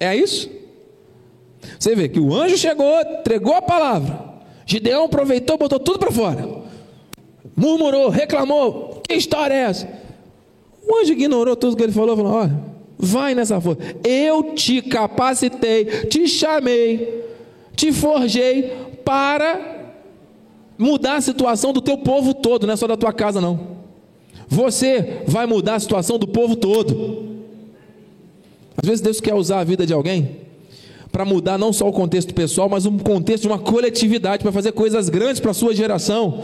É 0.00 0.16
isso? 0.16 0.50
Você 1.78 1.94
vê 1.94 2.08
que 2.08 2.20
o 2.20 2.34
anjo 2.34 2.56
chegou, 2.56 3.02
entregou 3.02 3.54
a 3.54 3.60
palavra. 3.60 4.18
Gideão 4.64 5.04
aproveitou, 5.04 5.58
botou 5.58 5.78
tudo 5.78 5.98
para 5.98 6.10
fora. 6.10 6.48
Murmurou, 7.54 8.08
reclamou. 8.08 9.02
Que 9.06 9.12
história 9.12 9.52
é 9.52 9.58
essa? 9.58 10.01
O 10.86 10.98
anjo 10.98 11.12
ignorou 11.12 11.54
tudo 11.56 11.76
que 11.76 11.82
ele 11.82 11.92
falou, 11.92 12.16
falou: 12.16 12.32
olha, 12.32 12.60
vai 12.98 13.34
nessa 13.34 13.60
força. 13.60 13.80
Eu 14.04 14.54
te 14.54 14.82
capacitei, 14.82 15.84
te 15.84 16.26
chamei, 16.28 17.24
te 17.74 17.92
forjei 17.92 18.72
para 19.04 19.92
mudar 20.78 21.16
a 21.16 21.20
situação 21.20 21.72
do 21.72 21.80
teu 21.80 21.98
povo 21.98 22.34
todo, 22.34 22.66
não 22.66 22.74
é 22.74 22.76
só 22.76 22.86
da 22.86 22.96
tua 22.96 23.12
casa, 23.12 23.40
não. 23.40 23.72
Você 24.48 25.22
vai 25.26 25.46
mudar 25.46 25.76
a 25.76 25.80
situação 25.80 26.18
do 26.18 26.26
povo 26.26 26.56
todo. 26.56 27.30
Às 28.76 28.88
vezes 28.88 29.00
Deus 29.00 29.20
quer 29.20 29.34
usar 29.34 29.60
a 29.60 29.64
vida 29.64 29.86
de 29.86 29.92
alguém 29.92 30.42
para 31.10 31.24
mudar 31.24 31.58
não 31.58 31.72
só 31.72 31.88
o 31.88 31.92
contexto 31.92 32.32
pessoal, 32.32 32.68
mas 32.68 32.86
um 32.86 32.98
contexto 32.98 33.42
de 33.42 33.48
uma 33.48 33.58
coletividade, 33.58 34.42
para 34.42 34.50
fazer 34.50 34.72
coisas 34.72 35.10
grandes 35.10 35.40
para 35.40 35.50
a 35.50 35.54
sua 35.54 35.74
geração. 35.74 36.42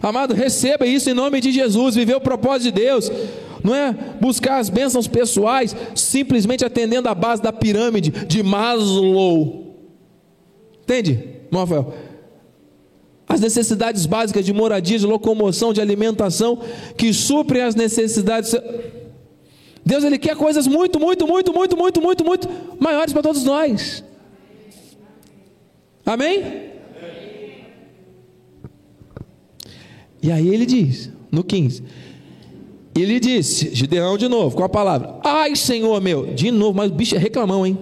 Amado, 0.00 0.34
receba 0.34 0.86
isso 0.86 1.10
em 1.10 1.14
nome 1.14 1.40
de 1.40 1.50
Jesus, 1.50 1.96
viver 1.96 2.14
o 2.14 2.20
propósito 2.20 2.72
de 2.72 2.82
Deus 2.82 3.10
não 3.64 3.74
é 3.74 3.92
buscar 4.20 4.58
as 4.58 4.68
bênçãos 4.68 5.08
pessoais 5.08 5.74
simplesmente 5.96 6.66
atendendo 6.66 7.08
a 7.08 7.14
base 7.14 7.40
da 7.40 7.50
pirâmide 7.50 8.10
de 8.26 8.42
Maslow. 8.42 9.74
Entende, 10.82 11.40
Rafael? 11.50 11.94
As 13.26 13.40
necessidades 13.40 14.04
básicas 14.04 14.44
de 14.44 14.52
moradia, 14.52 14.98
de 14.98 15.06
locomoção, 15.06 15.72
de 15.72 15.80
alimentação, 15.80 16.60
que 16.94 17.10
suprem 17.14 17.62
as 17.62 17.74
necessidades. 17.74 18.54
Deus 19.84 20.04
ele 20.04 20.18
quer 20.18 20.36
coisas 20.36 20.66
muito, 20.66 21.00
muito, 21.00 21.26
muito, 21.26 21.54
muito, 21.54 21.74
muito, 21.74 22.02
muito, 22.02 22.24
muito 22.24 22.48
maiores 22.78 23.14
para 23.14 23.22
todos 23.22 23.44
nós. 23.44 24.04
Amém? 26.04 26.70
E 30.22 30.30
aí 30.30 30.48
ele 30.48 30.66
diz, 30.66 31.10
no 31.32 31.42
15: 31.42 31.82
e 32.94 33.04
lhe 33.04 33.18
disse, 33.18 33.74
Gideão 33.74 34.16
de 34.16 34.28
novo, 34.28 34.56
com 34.56 34.62
a 34.62 34.68
palavra: 34.68 35.16
Ai, 35.24 35.56
Senhor 35.56 36.00
meu, 36.00 36.26
de 36.26 36.50
novo, 36.50 36.74
mas 36.74 36.90
o 36.90 36.94
bicho 36.94 37.16
é 37.16 37.18
reclamão, 37.18 37.66
hein? 37.66 37.76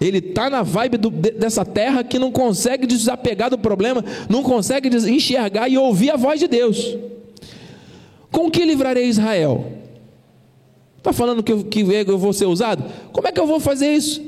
Ele 0.00 0.18
está 0.18 0.48
na 0.48 0.62
vibe 0.62 0.96
do, 0.96 1.10
dessa 1.10 1.64
terra 1.64 2.02
que 2.02 2.18
não 2.18 2.32
consegue 2.32 2.86
desapegar 2.86 3.50
do 3.50 3.58
problema, 3.58 4.02
não 4.28 4.42
consegue 4.42 4.88
enxergar 4.88 5.68
e 5.68 5.76
ouvir 5.76 6.10
a 6.10 6.16
voz 6.16 6.40
de 6.40 6.48
Deus. 6.48 6.96
Com 8.30 8.50
que 8.50 8.64
livrarei 8.64 9.06
Israel? 9.06 9.72
Está 10.96 11.12
falando 11.12 11.42
que, 11.42 11.64
que 11.64 11.80
eu 11.80 12.18
vou 12.18 12.32
ser 12.32 12.46
usado? 12.46 12.84
Como 13.12 13.28
é 13.28 13.32
que 13.32 13.40
eu 13.40 13.46
vou 13.46 13.60
fazer 13.60 13.92
isso? 13.92 14.22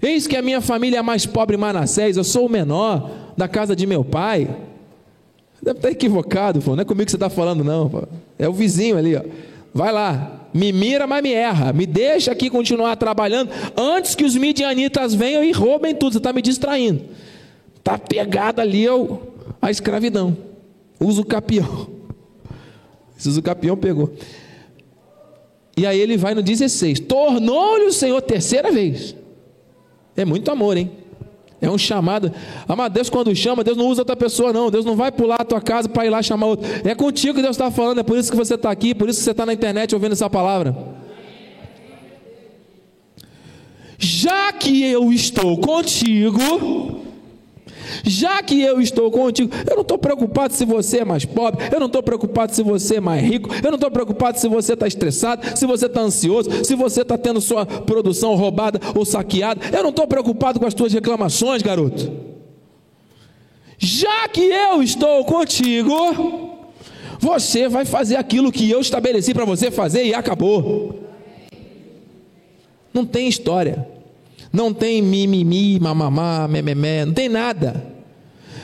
Eis 0.00 0.26
que 0.26 0.36
a 0.36 0.42
minha 0.42 0.60
família 0.60 0.98
é 0.98 1.02
mais 1.02 1.26
pobre 1.26 1.56
Manassés, 1.56 2.16
eu 2.16 2.24
sou 2.24 2.46
o 2.46 2.48
menor 2.48 3.10
da 3.36 3.48
casa 3.48 3.76
de 3.76 3.86
meu 3.86 4.04
pai. 4.04 4.48
Deve 5.62 5.78
estar 5.78 5.90
equivocado, 5.90 6.60
pô. 6.60 6.74
não 6.74 6.82
é 6.82 6.84
comigo 6.84 7.04
que 7.04 7.10
você 7.10 7.16
está 7.16 7.28
falando, 7.28 7.62
não. 7.62 7.88
Pô. 7.88 8.02
É 8.38 8.48
o 8.48 8.52
vizinho 8.52 8.96
ali, 8.96 9.14
ó. 9.14 9.22
Vai 9.72 9.92
lá, 9.92 10.48
me 10.52 10.72
mira, 10.72 11.06
mas 11.06 11.22
me 11.22 11.32
erra. 11.32 11.72
Me 11.72 11.86
deixa 11.86 12.32
aqui 12.32 12.48
continuar 12.50 12.96
trabalhando 12.96 13.50
antes 13.76 14.14
que 14.14 14.24
os 14.24 14.34
midianitas 14.34 15.14
venham 15.14 15.44
e 15.44 15.52
roubem 15.52 15.94
tudo. 15.94 16.12
Você 16.12 16.18
está 16.18 16.32
me 16.32 16.42
distraindo. 16.42 17.02
Está 17.76 17.98
pegado 17.98 18.60
ali 18.60 18.86
ao, 18.86 19.22
a 19.60 19.70
escravidão. 19.70 20.36
Usa 20.98 21.20
o 21.20 21.24
capião. 21.24 21.88
Usa 23.24 23.38
o 23.38 23.42
capião 23.42 23.76
pegou. 23.76 24.12
E 25.76 25.86
aí 25.86 25.98
ele 25.98 26.16
vai 26.16 26.34
no 26.34 26.42
16: 26.42 27.00
Tornou-lhe 27.00 27.84
o 27.84 27.92
Senhor 27.92 28.20
terceira 28.22 28.72
vez. 28.72 29.14
É 30.16 30.24
muito 30.24 30.50
amor, 30.50 30.76
hein? 30.76 30.90
É 31.60 31.70
um 31.70 31.76
chamado. 31.76 32.32
Amado, 32.66 32.92
Deus 32.92 33.10
quando 33.10 33.34
chama, 33.36 33.62
Deus 33.62 33.76
não 33.76 33.86
usa 33.86 34.00
outra 34.00 34.16
pessoa, 34.16 34.52
não. 34.52 34.70
Deus 34.70 34.84
não 34.84 34.96
vai 34.96 35.12
pular 35.12 35.40
a 35.40 35.44
tua 35.44 35.60
casa 35.60 35.88
para 35.88 36.06
ir 36.06 36.10
lá 36.10 36.22
chamar 36.22 36.46
outro. 36.46 36.66
É 36.84 36.94
contigo 36.94 37.34
que 37.34 37.42
Deus 37.42 37.54
está 37.54 37.70
falando, 37.70 38.00
é 38.00 38.02
por 38.02 38.16
isso 38.16 38.30
que 38.30 38.36
você 38.36 38.54
está 38.54 38.70
aqui, 38.70 38.94
por 38.94 39.08
isso 39.08 39.18
que 39.18 39.24
você 39.24 39.30
está 39.32 39.44
na 39.44 39.52
internet 39.52 39.94
ouvindo 39.94 40.12
essa 40.12 40.30
palavra. 40.30 40.74
Já 43.98 44.50
que 44.52 44.82
eu 44.82 45.12
estou 45.12 45.58
contigo, 45.58 46.38
já 48.04 48.42
que 48.42 48.60
eu 48.60 48.80
estou 48.80 49.10
contigo, 49.10 49.52
eu 49.68 49.74
não 49.74 49.82
estou 49.82 49.98
preocupado 49.98 50.54
se 50.54 50.64
você 50.64 50.98
é 50.98 51.04
mais 51.04 51.24
pobre, 51.24 51.64
eu 51.72 51.80
não 51.80 51.86
estou 51.86 52.02
preocupado 52.02 52.54
se 52.54 52.62
você 52.62 52.96
é 52.96 53.00
mais 53.00 53.22
rico, 53.22 53.48
eu 53.62 53.70
não 53.70 53.76
estou 53.76 53.90
preocupado 53.90 54.38
se 54.38 54.48
você 54.48 54.74
está 54.74 54.86
estressado, 54.86 55.58
se 55.58 55.66
você 55.66 55.86
está 55.86 56.00
ansioso, 56.00 56.64
se 56.64 56.74
você 56.74 57.02
está 57.02 57.16
tendo 57.16 57.40
sua 57.40 57.64
produção 57.66 58.34
roubada 58.34 58.80
ou 58.94 59.04
saqueada, 59.04 59.60
eu 59.76 59.82
não 59.82 59.90
estou 59.90 60.06
preocupado 60.06 60.58
com 60.58 60.66
as 60.66 60.74
tuas 60.74 60.92
reclamações, 60.92 61.62
garoto. 61.62 62.10
Já 63.78 64.28
que 64.28 64.42
eu 64.42 64.82
estou 64.82 65.24
contigo, 65.24 66.58
você 67.18 67.68
vai 67.68 67.84
fazer 67.84 68.16
aquilo 68.16 68.52
que 68.52 68.70
eu 68.70 68.80
estabeleci 68.80 69.32
para 69.32 69.44
você 69.44 69.70
fazer 69.70 70.04
e 70.04 70.14
acabou. 70.14 71.00
Não 72.92 73.06
tem 73.06 73.28
história. 73.28 73.86
Não 74.52 74.72
tem 74.74 75.00
mimimi, 75.00 75.78
mamamá, 75.78 76.48
mememé, 76.48 77.04
não 77.04 77.12
tem 77.12 77.28
nada. 77.28 78.00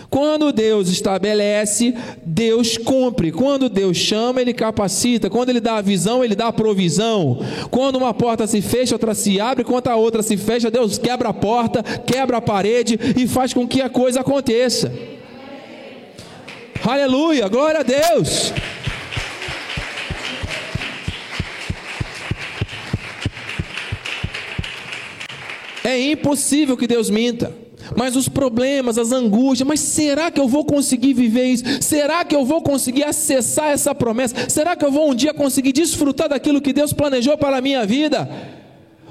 Quando 0.09 0.53
Deus 0.53 0.89
estabelece, 0.89 1.95
Deus 2.25 2.79
cumpre. 2.79 3.33
Quando 3.33 3.69
Deus 3.69 3.97
chama, 3.97 4.41
Ele 4.41 4.55
capacita. 4.55 5.29
Quando 5.29 5.51
Ele 5.51 5.61
dá 5.61 5.77
a 5.77 5.83
visão, 5.83 6.25
Ele 6.25 6.35
dá 6.35 6.49
a 6.49 6.53
provisão. 6.53 7.41
Quando 7.71 7.97
uma 7.97 8.15
porta 8.15 8.47
se 8.47 8.63
fecha, 8.63 8.95
outra 8.95 9.15
se 9.15 9.41
abre. 9.41 9.65
Quando 9.65 9.89
a 9.89 9.97
outra 9.97 10.23
se 10.23 10.37
fecha, 10.37 10.71
Deus 10.71 10.97
quebra 10.97 11.31
a 11.31 11.35
porta, 11.35 11.83
quebra 11.83 12.37
a 12.39 12.43
parede 12.43 12.99
e 13.17 13.27
faz 13.27 13.53
com 13.53 13.67
que 13.67 13.81
a 13.81 13.91
coisa 13.91 14.21
aconteça. 14.21 14.93
Aleluia, 16.85 17.49
glória 17.49 17.81
a 17.81 17.83
Deus. 17.83 18.53
É 25.87 26.11
impossível 26.11 26.77
que 26.77 26.89
Deus 26.89 27.09
minta. 27.09 27.55
Mas 27.97 28.17
os 28.17 28.29
problemas, 28.29 28.99
as 28.99 29.13
angústias, 29.13 29.69
mas 29.69 29.79
será 29.79 30.33
que 30.33 30.41
eu 30.41 30.49
vou 30.49 30.65
conseguir 30.65 31.15
viver 31.15 31.45
isso? 31.45 31.63
Será 31.81 32.25
que 32.25 32.35
eu 32.35 32.45
vou 32.45 32.61
conseguir 32.61 33.05
acessar 33.05 33.71
essa 33.71 33.95
promessa? 33.95 34.35
Será 34.49 34.75
que 34.75 34.85
eu 34.85 34.91
vou 34.91 35.09
um 35.09 35.15
dia 35.15 35.33
conseguir 35.33 35.71
desfrutar 35.71 36.29
daquilo 36.29 36.61
que 36.61 36.73
Deus 36.73 36.93
planejou 36.93 37.39
para 37.39 37.59
a 37.59 37.61
minha 37.61 37.87
vida? 37.87 38.29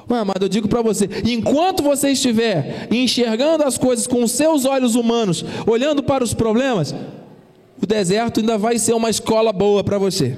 Mas, 0.06 0.20
amado, 0.20 0.44
eu 0.44 0.50
digo 0.50 0.68
para 0.68 0.82
você: 0.82 1.10
enquanto 1.24 1.82
você 1.82 2.10
estiver 2.10 2.90
enxergando 2.92 3.64
as 3.64 3.78
coisas 3.78 4.06
com 4.06 4.22
os 4.22 4.34
seus 4.34 4.66
olhos 4.66 4.96
humanos, 4.96 5.46
olhando 5.66 6.04
para 6.04 6.26
os 6.26 6.34
problemas, 6.34 6.94
o 7.82 7.86
deserto 7.86 8.42
ainda 8.42 8.58
vai 8.58 8.78
ser 8.78 8.94
uma 8.94 9.10
escola 9.10 9.54
boa 9.54 9.82
para 9.82 9.98
você. 9.98 10.36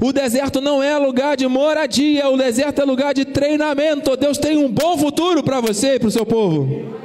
O 0.00 0.12
deserto 0.12 0.60
não 0.60 0.82
é 0.82 0.96
lugar 0.98 1.36
de 1.36 1.46
moradia, 1.46 2.28
o 2.28 2.36
deserto 2.36 2.80
é 2.80 2.84
lugar 2.84 3.14
de 3.14 3.24
treinamento. 3.24 4.16
Deus 4.16 4.38
tem 4.38 4.56
um 4.56 4.70
bom 4.70 4.96
futuro 4.98 5.42
para 5.42 5.60
você 5.60 5.94
e 5.94 5.98
para 5.98 6.08
o 6.08 6.10
seu 6.10 6.26
povo. 6.26 6.96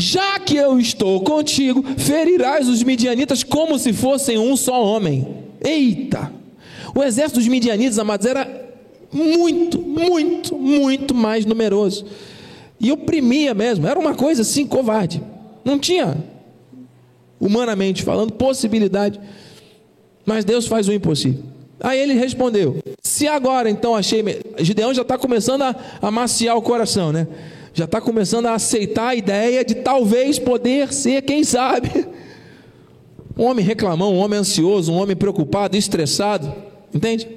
Já 0.00 0.38
que 0.38 0.56
eu 0.56 0.78
estou 0.78 1.20
contigo, 1.22 1.84
ferirás 1.96 2.68
os 2.68 2.84
midianitas 2.84 3.42
como 3.42 3.78
se 3.80 3.92
fossem 3.92 4.38
um 4.38 4.56
só 4.56 4.80
homem. 4.80 5.26
Eita! 5.60 6.32
O 6.94 7.02
exército 7.02 7.40
dos 7.40 7.48
midianitas, 7.48 7.98
amados, 7.98 8.24
era 8.24 8.68
muito, 9.12 9.80
muito, 9.80 10.56
muito 10.56 11.14
mais 11.14 11.44
numeroso. 11.44 12.06
E 12.80 12.92
oprimia 12.92 13.54
mesmo, 13.54 13.86
era 13.86 13.98
uma 13.98 14.14
coisa 14.14 14.42
assim 14.42 14.66
covarde. 14.66 15.22
Não 15.64 15.78
tinha, 15.78 16.16
humanamente 17.40 18.02
falando, 18.02 18.32
possibilidade. 18.32 19.20
Mas 20.24 20.44
Deus 20.44 20.66
faz 20.66 20.88
o 20.88 20.92
impossível. 20.92 21.42
Aí 21.80 21.98
ele 21.98 22.14
respondeu: 22.14 22.78
Se 23.02 23.26
agora 23.26 23.68
então 23.70 23.94
achei. 23.94 24.22
Gideão 24.58 24.94
já 24.94 25.02
está 25.02 25.18
começando 25.18 25.62
a 25.62 25.74
amaciar 26.00 26.56
o 26.56 26.62
coração, 26.62 27.12
né? 27.12 27.26
já 27.78 27.84
está 27.84 28.00
começando 28.00 28.46
a 28.46 28.54
aceitar 28.54 29.08
a 29.08 29.14
ideia 29.14 29.64
de 29.64 29.76
talvez 29.76 30.36
poder 30.36 30.92
ser, 30.92 31.22
quem 31.22 31.44
sabe, 31.44 32.08
um 33.38 33.44
homem 33.44 33.64
reclamão, 33.64 34.14
um 34.14 34.18
homem 34.18 34.40
ansioso, 34.40 34.92
um 34.92 34.96
homem 34.96 35.14
preocupado, 35.14 35.76
estressado, 35.76 36.52
entende? 36.92 37.28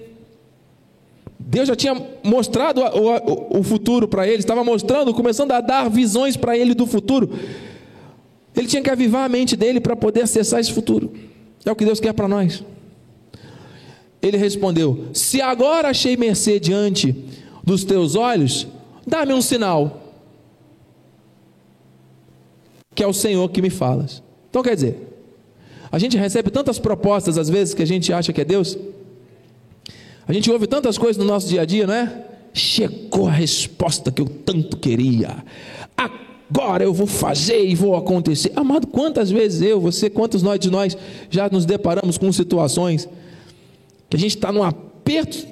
Deus 1.52 1.68
já 1.68 1.76
tinha 1.76 2.02
mostrado 2.24 2.80
o, 2.80 3.58
o, 3.58 3.60
o 3.60 3.64
futuro 3.64 4.08
para 4.08 4.26
ele, 4.26 4.38
estava 4.38 4.64
mostrando, 4.64 5.14
começando 5.14 5.52
a 5.52 5.60
dar 5.60 5.90
visões 5.90 6.38
para 6.38 6.58
ele 6.58 6.74
do 6.74 6.88
futuro. 6.88 7.30
Ele 8.56 8.68
tinha 8.68 8.82
que 8.82 8.90
avivar 8.90 9.26
a 9.26 9.30
mente 9.30 9.58
dele 9.58 9.82
para 9.82 9.94
poder 9.94 10.22
acessar 10.22 10.62
esse 10.62 10.72
futuro. 10.72 11.12
É 11.66 11.70
o 11.70 11.76
que 11.76 11.84
Deus 11.84 12.00
quer 12.00 12.14
para 12.14 12.26
nós. 12.26 12.64
Ele 14.22 14.38
respondeu: 14.38 15.08
Se 15.14 15.42
agora 15.42 15.90
achei 15.90 16.16
mercê 16.16 16.58
diante 16.58 17.14
dos 17.62 17.84
teus 17.84 18.16
olhos, 18.16 18.66
dá-me 19.06 19.34
um 19.34 19.42
sinal 19.42 19.98
que 22.96 23.04
é 23.04 23.08
o 23.08 23.12
Senhor 23.14 23.50
que 23.50 23.62
me 23.62 23.70
falas. 23.70 24.24
Então 24.50 24.64
quer 24.64 24.76
dizer, 24.76 25.06
a 25.92 26.00
gente 26.00 26.16
recebe 26.16 26.50
tantas 26.50 26.80
propostas 26.80 27.38
às 27.38 27.50
vezes 27.50 27.74
que 27.74 27.84
a 27.84 27.88
gente 27.88 28.14
acha 28.14 28.32
que 28.32 28.40
é 28.40 28.46
Deus. 28.46 28.78
A 30.32 30.34
gente 30.34 30.50
ouve 30.50 30.66
tantas 30.66 30.98
coisas 30.98 31.22
no 31.22 31.30
nosso 31.30 31.50
dia 31.50 31.60
a 31.60 31.66
dia, 31.66 31.86
não 31.86 31.94
é? 31.94 32.24
Chegou 32.54 33.28
a 33.28 33.32
resposta 33.32 34.10
que 34.10 34.22
eu 34.22 34.26
tanto 34.26 34.78
queria. 34.78 35.44
Agora 35.98 36.86
eu 36.86 36.94
vou 36.94 37.06
fazer 37.06 37.66
e 37.66 37.76
vou 37.76 37.98
acontecer. 37.98 38.50
Amado, 38.56 38.88
quantas 38.88 39.30
vezes 39.30 39.62
eu, 39.62 39.82
você, 39.82 40.10
quantos 40.10 40.42
nós 40.42 40.58
de 40.58 40.72
nós 40.72 40.96
já 41.30 41.50
nos 41.50 41.66
deparamos 41.66 42.18
com 42.18 42.32
situações 42.32 43.10
que 44.10 44.16
a 44.16 44.20
gente 44.22 44.38
está 44.38 44.54
num 44.54 44.64
aperto 44.64 45.46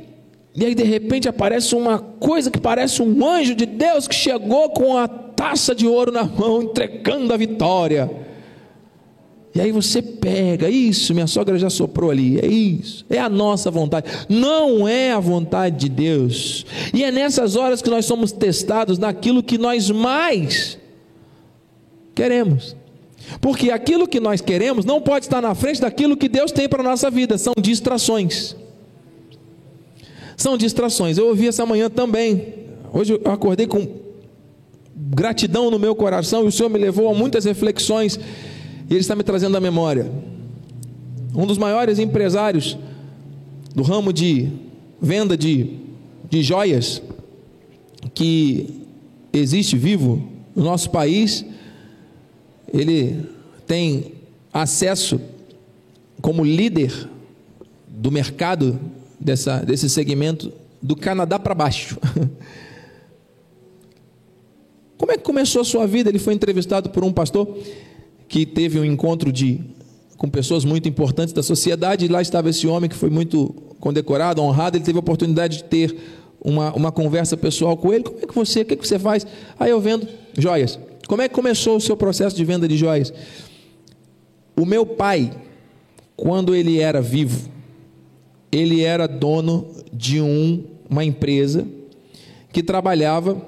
e 0.56 0.64
aí 0.64 0.74
de 0.74 0.84
repente 0.84 1.28
aparece 1.28 1.76
uma 1.76 2.00
coisa 2.00 2.50
que 2.50 2.58
parece 2.58 3.02
um 3.02 3.28
anjo 3.28 3.56
de 3.56 3.66
Deus 3.66 4.08
que 4.08 4.16
chegou 4.16 4.70
com 4.70 4.98
a 4.98 5.10
taça 5.10 5.76
de 5.76 5.88
ouro 5.88 6.10
na 6.10 6.24
mão, 6.24 6.64
entregando 6.64 7.34
a 7.34 7.38
vitória. 7.38 8.10
E 9.60 9.62
aí 9.62 9.74
você 9.74 10.02
pega, 10.02 10.70
isso, 10.70 11.14
minha 11.14 11.28
sogra 11.28 11.60
já 11.60 11.70
soprou 11.70 12.12
ali, 12.12 12.40
é 12.40 12.48
isso, 12.48 13.06
é 13.10 13.20
a 13.20 13.28
nossa 13.28 13.70
vontade, 13.70 14.10
não 14.30 14.88
é 14.88 15.12
a 15.12 15.20
vontade 15.20 15.76
de 15.76 15.90
Deus. 15.90 16.66
E 16.94 17.04
é 17.04 17.12
nessas 17.12 17.58
horas 17.58 17.82
que 17.82 17.90
nós 17.90 18.06
somos 18.06 18.32
testados 18.32 18.98
naquilo 18.98 19.44
que 19.44 19.58
nós 19.58 19.92
mais 19.92 20.78
queremos. 22.16 22.74
Porque 23.42 23.70
aquilo 23.70 24.08
que 24.08 24.22
nós 24.22 24.40
queremos 24.40 24.86
não 24.86 25.02
pode 25.02 25.26
estar 25.26 25.42
na 25.42 25.54
frente 25.54 25.82
daquilo 25.82 26.16
que 26.16 26.30
Deus 26.30 26.54
tem 26.54 26.70
para 26.70 26.80
a 26.80 26.86
nossa 26.86 27.12
vida, 27.12 27.38
são 27.38 27.54
distrações. 27.60 28.56
São 30.38 30.58
distrações. 30.58 31.18
Eu 31.18 31.28
ouvi 31.28 31.50
essa 31.50 31.66
manhã 31.66 31.90
também. 31.90 32.54
Hoje 32.94 33.12
eu 33.12 33.30
acordei 33.30 33.68
com 33.68 33.86
gratidão 34.96 35.70
no 35.70 35.78
meu 35.78 35.94
coração 35.94 36.46
e 36.46 36.48
o 36.48 36.52
Senhor 36.52 36.70
me 36.70 36.80
levou 36.80 37.10
a 37.10 37.14
muitas 37.14 37.44
reflexões 37.44 38.18
e 38.90 38.94
Ele 38.94 39.02
está 39.02 39.16
me 39.16 39.24
trazendo 39.24 39.56
à 39.56 39.60
memória. 39.60 40.12
Um 41.36 41.46
dos 41.46 41.58
maiores 41.58 42.00
empresários 42.00 42.78
do 43.76 43.84
ramo 43.84 44.12
de 44.12 44.52
venda 45.02 45.38
de, 45.38 45.78
de 46.30 46.42
joias 46.42 47.02
que 48.14 48.84
existe 49.32 49.78
vivo 49.78 50.28
no 50.56 50.64
nosso 50.64 50.90
país, 50.90 51.46
ele 52.74 53.26
tem 53.68 54.14
acesso 54.52 55.22
como 56.22 56.44
líder 56.44 57.08
do 57.88 58.12
mercado 58.12 58.80
dessa, 59.20 59.60
desse 59.60 59.90
segmento 59.90 60.52
do 60.82 60.96
Canadá 60.96 61.38
para 61.38 61.54
baixo. 61.54 61.98
Como 64.98 65.12
é 65.12 65.18
que 65.18 65.24
começou 65.24 65.62
a 65.62 65.66
sua 65.66 65.88
vida? 65.88 66.10
Ele 66.10 66.20
foi 66.20 66.34
entrevistado 66.34 66.90
por 66.90 67.04
um 67.04 67.14
pastor 67.14 67.58
que 68.30 68.46
teve 68.46 68.80
um 68.80 68.86
encontro 68.86 69.32
de, 69.32 69.60
com 70.16 70.30
pessoas 70.30 70.64
muito 70.64 70.88
importantes 70.88 71.34
da 71.34 71.42
sociedade, 71.42 72.06
e 72.06 72.08
lá 72.08 72.22
estava 72.22 72.50
esse 72.50 72.68
homem 72.68 72.88
que 72.88 72.96
foi 72.96 73.10
muito 73.10 73.54
condecorado, 73.80 74.42
honrado, 74.42 74.78
ele 74.78 74.86
teve 74.86 74.98
a 74.98 75.02
oportunidade 75.02 75.58
de 75.58 75.64
ter 75.64 75.98
uma, 76.40 76.72
uma 76.74 76.92
conversa 76.92 77.36
pessoal 77.36 77.76
com 77.76 77.92
ele. 77.92 78.04
Como 78.04 78.20
é 78.22 78.28
que 78.28 78.36
você, 78.36 78.62
o 78.62 78.66
que, 78.66 78.76
é 78.76 78.78
que 78.78 78.88
você 78.88 79.00
faz? 79.00 79.26
Aí 79.60 79.72
eu 79.72 79.82
vendo 79.82 80.08
joias. 80.38 80.80
Como 81.08 81.24
é 81.24 81.28
que 81.28 81.34
começou 81.34 81.78
o 81.78 81.82
seu 81.82 81.98
processo 81.98 82.36
de 82.36 82.46
venda 82.46 82.68
de 82.68 82.78
joias? 82.78 83.12
O 84.56 84.64
meu 84.64 84.86
pai, 84.86 85.32
quando 86.16 86.54
ele 86.54 86.80
era 86.80 87.02
vivo, 87.02 87.50
ele 88.52 88.84
era 88.84 89.08
dono 89.08 89.66
de 89.92 90.22
um, 90.22 90.64
uma 90.88 91.04
empresa 91.04 91.66
que 92.54 92.62
trabalhava 92.62 93.42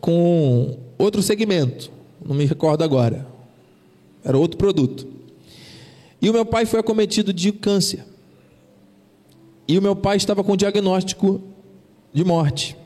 com 0.00 0.78
outro 0.98 1.22
segmento, 1.22 1.90
não 2.24 2.34
me 2.34 2.44
recordo 2.44 2.82
agora, 2.82 3.26
era 4.24 4.36
outro 4.36 4.56
produto. 4.56 5.06
E 6.20 6.28
o 6.28 6.32
meu 6.32 6.44
pai 6.44 6.66
foi 6.66 6.80
acometido 6.80 7.32
de 7.32 7.52
câncer. 7.52 8.04
E 9.66 9.78
o 9.78 9.82
meu 9.82 9.94
pai 9.94 10.16
estava 10.16 10.42
com 10.42 10.56
diagnóstico 10.56 11.40
de 12.12 12.24
morte. 12.24 12.76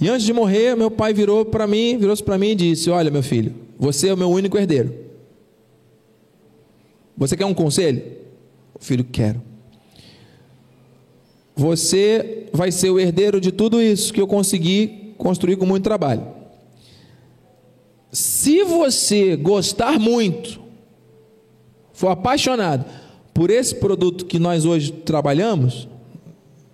E 0.00 0.08
antes 0.08 0.26
de 0.26 0.32
morrer, 0.32 0.76
meu 0.76 0.90
pai 0.90 1.12
virou 1.12 1.44
para 1.44 1.66
mim, 1.66 1.96
virou-se 1.98 2.22
para 2.22 2.38
mim 2.38 2.50
e 2.50 2.54
disse: 2.54 2.90
"Olha, 2.90 3.10
meu 3.10 3.22
filho, 3.22 3.54
você 3.78 4.08
é 4.08 4.14
o 4.14 4.16
meu 4.16 4.30
único 4.30 4.56
herdeiro. 4.58 4.94
Você 7.16 7.36
quer 7.36 7.46
um 7.46 7.54
conselho?" 7.54 8.02
O 8.74 8.84
filho 8.84 9.04
quero. 9.04 9.42
Você 11.56 12.46
vai 12.52 12.70
ser 12.70 12.90
o 12.90 13.00
herdeiro 13.00 13.40
de 13.40 13.50
tudo 13.50 13.82
isso 13.82 14.12
que 14.12 14.20
eu 14.20 14.26
consegui 14.28 15.14
construir 15.18 15.56
com 15.56 15.66
muito 15.66 15.82
trabalho. 15.82 16.37
Se 18.10 18.64
você 18.64 19.36
gostar 19.36 19.98
muito, 19.98 20.60
for 21.92 22.08
apaixonado 22.08 22.84
por 23.34 23.50
esse 23.50 23.74
produto 23.74 24.24
que 24.24 24.38
nós 24.38 24.64
hoje 24.64 24.92
trabalhamos, 24.92 25.88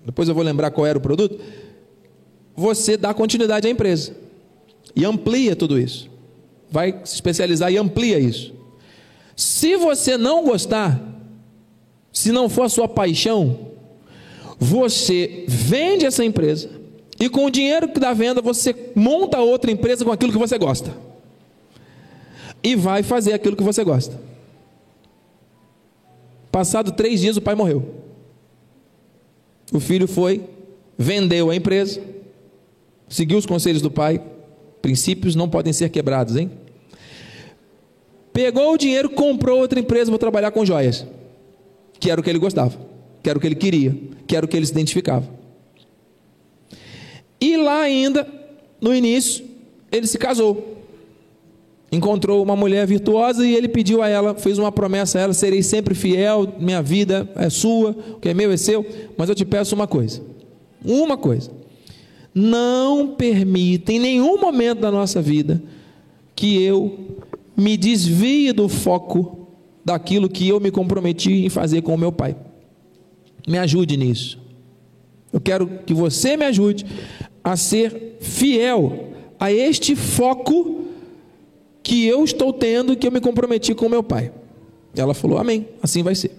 depois 0.05 0.29
eu 0.29 0.35
vou 0.35 0.45
lembrar 0.45 0.71
qual 0.71 0.87
era 0.87 0.99
o 0.99 1.01
produto, 1.01 1.39
você 2.55 2.97
dá 2.97 3.13
continuidade 3.13 3.67
à 3.67 3.71
empresa 3.71 4.15
e 4.95 5.05
amplia 5.05 5.57
tudo 5.57 5.79
isso. 5.79 6.09
Vai 6.71 7.01
se 7.05 7.15
especializar 7.15 7.73
e 7.73 7.77
amplia 7.77 8.19
isso. 8.19 8.55
Se 9.37 9.77
você 9.77 10.17
não 10.17 10.45
gostar, 10.45 11.01
se 12.13 12.31
não 12.31 12.49
for 12.49 12.63
a 12.63 12.69
sua 12.69 12.87
paixão, 12.87 13.59
você 14.59 15.45
vende 15.49 16.07
essa 16.07 16.25
empresa 16.25 16.71
e 17.19 17.29
com 17.29 17.47
o 17.47 17.51
dinheiro 17.51 17.89
da 17.89 18.13
venda 18.13 18.41
você 18.41 18.75
monta 18.95 19.41
outra 19.41 19.71
empresa 19.71 20.05
com 20.05 20.13
aquilo 20.13 20.33
que 20.33 20.39
você 20.39 20.57
gosta. 20.57 20.95
E 22.65 22.75
vai 22.75 23.03
fazer 23.03 23.35
aquilo 23.35 23.55
que 23.55 23.63
você 23.63 23.85
gosta. 23.85 24.19
Passado 26.51 26.93
três 26.93 27.21
dias 27.21 27.37
o 27.37 27.43
pai 27.43 27.55
morreu. 27.55 27.95
O 29.71 29.79
filho 29.79 30.09
foi, 30.09 30.49
vendeu 30.97 31.51
a 31.51 31.57
empresa, 31.57 32.01
seguiu 33.09 33.37
os 33.37 33.45
conselhos 33.45 33.83
do 33.83 33.91
pai. 33.91 34.23
Princípios 34.81 35.35
não 35.35 35.49
podem 35.49 35.73
ser 35.73 35.91
quebrados, 35.91 36.37
hein? 36.37 36.51
Pegou 38.33 38.73
o 38.73 38.79
dinheiro, 38.79 39.11
comprou 39.11 39.61
outra 39.61 39.79
empresa 39.79 40.11
para 40.11 40.19
trabalhar 40.19 40.51
com 40.51 40.65
joias, 40.65 41.07
que 42.01 42.11
era 42.11 42.21
o 42.21 42.25
que 42.25 42.31
ele 42.31 42.39
gostava, 42.39 42.79
que 43.23 43.29
era 43.29 43.39
o 43.39 43.41
que 43.41 43.47
ele 43.47 43.55
queria, 43.55 43.97
que 44.27 44.37
era 44.37 44.45
o 44.45 44.49
que 44.49 44.57
ele 44.57 44.67
se 44.67 44.73
identificava. 44.73 45.29
E 47.41 47.57
lá 47.57 47.81
ainda, 47.81 48.27
no 48.81 48.95
início, 48.95 49.45
ele 49.93 50.07
se 50.07 50.19
casou. 50.19 50.74
Encontrou 51.95 52.43
uma 52.43 52.57
mulher 52.57 52.87
virtuosa 52.87 53.47
e 53.47 53.55
ele 53.55 53.69
pediu 53.69 54.03
a 54.03 54.09
ela, 54.09 54.35
fez 54.35 54.59
uma 54.59 54.73
promessa 54.73 55.19
a 55.19 55.23
ela: 55.23 55.33
serei 55.33 55.63
sempre 55.63 55.95
fiel, 55.95 56.53
minha 56.59 56.83
vida 56.83 57.31
é 57.37 57.49
sua, 57.49 57.91
o 57.91 58.21
que 58.21 58.29
é 58.29 58.35
meu 58.35 58.51
é 58.51 58.57
seu, 58.57 58.85
mas 59.17 59.29
eu 59.29 59.35
te 59.35 59.45
peço 59.45 59.75
uma 59.75 59.87
coisa. 59.87 60.23
Uma 60.85 61.17
coisa. 61.17 61.51
Não 62.35 63.15
permita 63.15 63.93
em 63.93 63.99
nenhum 63.99 64.41
momento 64.41 64.81
da 64.81 64.91
nossa 64.91 65.23
vida 65.23 65.63
que 66.35 66.63
eu 66.63 66.99
me 67.57 67.77
desvie 67.77 68.53
do 68.53 68.69
foco 68.69 69.49
daquilo 69.85 70.29
que 70.29 70.49
eu 70.49 70.59
me 70.59 70.71
comprometi 70.71 71.45
em 71.45 71.49
fazer 71.49 71.83
com 71.83 71.95
o 71.95 71.99
meu 71.99 72.11
pai. 72.11 72.37
Me 73.47 73.59
ajude 73.59 73.97
nisso. 73.97 74.39
Eu 75.33 75.41
quero 75.41 75.67
que 75.87 75.95
você 75.95 76.37
me 76.37 76.45
ajude 76.45 76.85
a 77.43 77.57
ser 77.57 78.17
fiel 78.21 79.11
a 79.39 79.53
este 79.53 79.95
foco 79.95 80.84
que 81.95 82.05
eu 82.09 82.25
estou 82.25 82.53
tendo, 82.53 82.97
que 82.97 83.07
eu 83.07 83.13
me 83.13 83.21
comprometi 83.21 83.73
com 83.73 83.89
meu 83.89 84.03
pai. 84.03 84.33
Ela 84.97 85.15
falou: 85.15 85.39
Amém, 85.39 85.69
assim 85.81 86.03
vai 86.03 86.17
ser. 86.17 86.33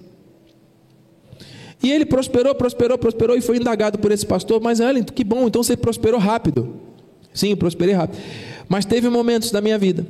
E 1.81 1.89
ele 1.89 2.05
prosperou, 2.05 2.53
prosperou, 2.53 2.97
prosperou 2.97 3.37
e 3.37 3.41
foi 3.41 3.55
indagado 3.55 3.97
por 3.97 4.11
esse 4.11 4.25
pastor. 4.25 4.59
Mas 4.59 4.81
Ellen, 4.81 5.03
que 5.03 5.23
bom, 5.23 5.47
então 5.47 5.63
você 5.63 5.77
prosperou 5.77 6.19
rápido. 6.19 6.75
Sim, 7.33 7.51
eu 7.51 7.57
prosperei 7.57 7.95
rápido. 7.95 8.21
Mas 8.67 8.83
teve 8.83 9.07
momentos 9.09 9.49
da 9.49 9.61
minha 9.61 9.77
vida 9.77 10.05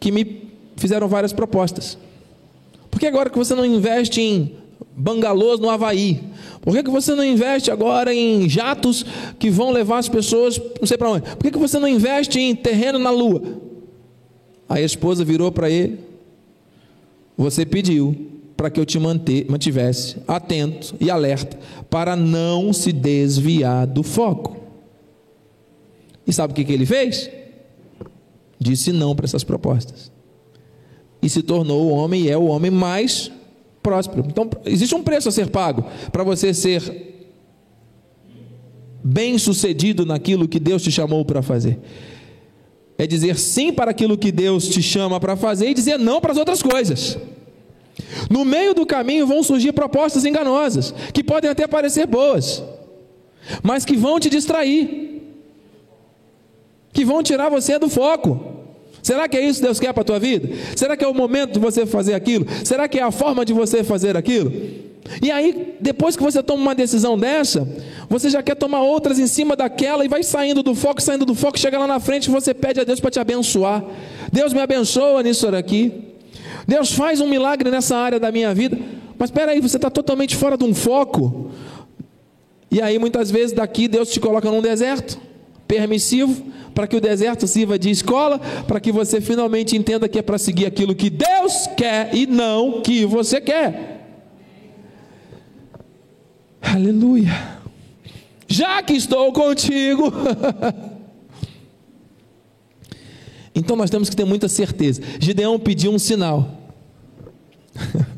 que 0.00 0.10
me 0.10 0.48
fizeram 0.76 1.06
várias 1.06 1.34
propostas. 1.34 1.98
Por 2.90 2.98
que 2.98 3.06
agora 3.06 3.28
que 3.28 3.36
você 3.36 3.54
não 3.54 3.64
investe 3.64 4.22
em 4.22 4.54
bangalôs 4.96 5.60
no 5.60 5.68
Havaí? 5.68 6.22
Por 6.62 6.72
que, 6.72 6.82
que 6.82 6.90
você 6.90 7.14
não 7.14 7.24
investe 7.24 7.70
agora 7.70 8.14
em 8.14 8.48
jatos 8.48 9.04
que 9.38 9.50
vão 9.50 9.70
levar 9.70 9.98
as 9.98 10.08
pessoas 10.08 10.58
não 10.80 10.86
sei 10.86 10.96
para 10.96 11.10
onde? 11.10 11.22
Por 11.36 11.42
que, 11.42 11.50
que 11.50 11.58
você 11.58 11.78
não 11.78 11.88
investe 11.88 12.40
em 12.40 12.54
terreno 12.54 12.98
na 12.98 13.10
Lua? 13.10 13.73
Aí 14.68 14.82
a 14.82 14.86
esposa 14.86 15.24
virou 15.24 15.50
para 15.52 15.70
ele: 15.70 15.98
Você 17.36 17.64
pediu 17.64 18.34
para 18.56 18.70
que 18.70 18.80
eu 18.80 18.86
te 18.86 18.98
mantivesse 18.98 20.16
atento 20.26 20.94
e 21.00 21.10
alerta 21.10 21.58
para 21.90 22.16
não 22.16 22.72
se 22.72 22.92
desviar 22.92 23.86
do 23.86 24.02
foco. 24.02 24.56
E 26.26 26.32
sabe 26.32 26.52
o 26.52 26.56
que, 26.56 26.64
que 26.64 26.72
ele 26.72 26.86
fez? 26.86 27.30
Disse 28.58 28.92
não 28.92 29.14
para 29.14 29.26
essas 29.26 29.44
propostas. 29.44 30.10
E 31.20 31.28
se 31.28 31.42
tornou 31.42 31.86
o 31.86 31.90
homem 31.90 32.22
e 32.22 32.30
é 32.30 32.36
o 32.36 32.46
homem 32.46 32.70
mais 32.70 33.30
próspero. 33.82 34.24
Então, 34.26 34.48
existe 34.64 34.94
um 34.94 35.02
preço 35.02 35.28
a 35.28 35.32
ser 35.32 35.50
pago 35.50 35.84
para 36.10 36.24
você 36.24 36.54
ser 36.54 37.12
bem 39.02 39.36
sucedido 39.36 40.06
naquilo 40.06 40.48
que 40.48 40.58
Deus 40.58 40.82
te 40.82 40.90
chamou 40.90 41.24
para 41.24 41.42
fazer. 41.42 41.78
É 42.96 43.06
dizer 43.06 43.38
sim 43.38 43.72
para 43.72 43.90
aquilo 43.90 44.16
que 44.16 44.30
Deus 44.30 44.68
te 44.68 44.80
chama 44.82 45.18
para 45.18 45.36
fazer 45.36 45.68
e 45.68 45.74
dizer 45.74 45.98
não 45.98 46.20
para 46.20 46.32
as 46.32 46.38
outras 46.38 46.62
coisas. 46.62 47.18
No 48.30 48.44
meio 48.44 48.74
do 48.74 48.86
caminho 48.86 49.26
vão 49.26 49.42
surgir 49.42 49.72
propostas 49.72 50.24
enganosas, 50.24 50.94
que 51.12 51.22
podem 51.22 51.50
até 51.50 51.66
parecer 51.66 52.06
boas, 52.06 52.62
mas 53.62 53.84
que 53.84 53.96
vão 53.96 54.18
te 54.18 54.30
distrair, 54.30 55.22
que 56.92 57.04
vão 57.04 57.22
tirar 57.22 57.48
você 57.48 57.78
do 57.78 57.88
foco. 57.88 58.52
Será 59.02 59.28
que 59.28 59.36
é 59.36 59.46
isso 59.46 59.60
que 59.60 59.66
Deus 59.66 59.78
quer 59.78 59.92
para 59.92 60.00
a 60.00 60.04
tua 60.04 60.18
vida? 60.18 60.48
Será 60.74 60.96
que 60.96 61.04
é 61.04 61.08
o 61.08 61.12
momento 61.12 61.52
de 61.52 61.58
você 61.58 61.84
fazer 61.84 62.14
aquilo? 62.14 62.46
Será 62.64 62.88
que 62.88 62.98
é 62.98 63.02
a 63.02 63.10
forma 63.10 63.44
de 63.44 63.52
você 63.52 63.84
fazer 63.84 64.16
aquilo? 64.16 64.50
E 65.20 65.30
aí, 65.30 65.76
depois 65.80 66.16
que 66.16 66.22
você 66.22 66.42
toma 66.42 66.62
uma 66.62 66.74
decisão 66.74 67.18
dessa, 67.18 67.68
você 68.08 68.30
já 68.30 68.42
quer 68.42 68.54
tomar 68.54 68.80
outras 68.82 69.18
em 69.18 69.26
cima 69.26 69.56
daquela 69.56 70.04
e 70.04 70.08
vai 70.08 70.22
saindo 70.22 70.62
do 70.62 70.74
foco, 70.74 71.00
saindo 71.00 71.24
do 71.24 71.34
foco, 71.34 71.58
chega 71.58 71.78
lá 71.78 71.86
na 71.86 72.00
frente 72.00 72.26
e 72.26 72.30
você 72.30 72.52
pede 72.52 72.80
a 72.80 72.84
Deus 72.84 73.00
para 73.00 73.10
te 73.10 73.20
abençoar. 73.20 73.84
Deus 74.32 74.52
me 74.52 74.60
abençoa 74.60 75.22
nisso 75.22 75.48
aqui. 75.48 75.92
Deus 76.66 76.92
faz 76.92 77.20
um 77.20 77.28
milagre 77.28 77.70
nessa 77.70 77.96
área 77.96 78.18
da 78.18 78.32
minha 78.32 78.54
vida, 78.54 78.78
mas 79.18 79.30
espera 79.30 79.52
aí, 79.52 79.60
você 79.60 79.76
está 79.76 79.90
totalmente 79.90 80.34
fora 80.36 80.56
de 80.56 80.64
um 80.64 80.74
foco. 80.74 81.50
E 82.70 82.80
aí 82.80 82.98
muitas 82.98 83.30
vezes 83.30 83.52
daqui 83.52 83.86
Deus 83.86 84.10
te 84.10 84.18
coloca 84.18 84.50
num 84.50 84.62
deserto 84.62 85.18
permissivo, 85.66 86.52
para 86.74 86.86
que 86.86 86.96
o 86.96 87.00
deserto 87.00 87.46
sirva 87.46 87.78
de 87.78 87.88
escola, 87.88 88.40
para 88.66 88.80
que 88.80 88.90
você 88.90 89.20
finalmente 89.20 89.76
entenda 89.76 90.08
que 90.08 90.18
é 90.18 90.22
para 90.22 90.38
seguir 90.38 90.66
aquilo 90.66 90.94
que 90.94 91.08
Deus 91.08 91.68
quer 91.76 92.14
e 92.14 92.26
não 92.26 92.82
que 92.82 93.04
você 93.04 93.40
quer. 93.40 93.94
Aleluia. 96.60 97.53
Já 98.48 98.82
que 98.82 98.92
estou 98.92 99.32
contigo. 99.32 100.12
Então 103.54 103.76
nós 103.76 103.88
temos 103.88 104.10
que 104.10 104.16
ter 104.16 104.24
muita 104.24 104.48
certeza. 104.48 105.00
Gideão 105.20 105.58
pediu 105.58 105.92
um 105.92 105.98
sinal. 105.98 106.60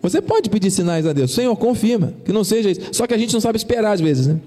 Você 0.00 0.22
pode 0.22 0.48
pedir 0.48 0.70
sinais 0.70 1.04
a 1.06 1.12
Deus, 1.12 1.34
Senhor, 1.34 1.54
confirma 1.56 2.14
que 2.24 2.32
não 2.32 2.44
seja 2.44 2.70
isso. 2.70 2.80
Só 2.92 3.06
que 3.06 3.14
a 3.14 3.18
gente 3.18 3.32
não 3.32 3.40
sabe 3.40 3.58
esperar 3.58 3.92
às 3.92 4.00
vezes, 4.00 4.28
né? 4.28 4.40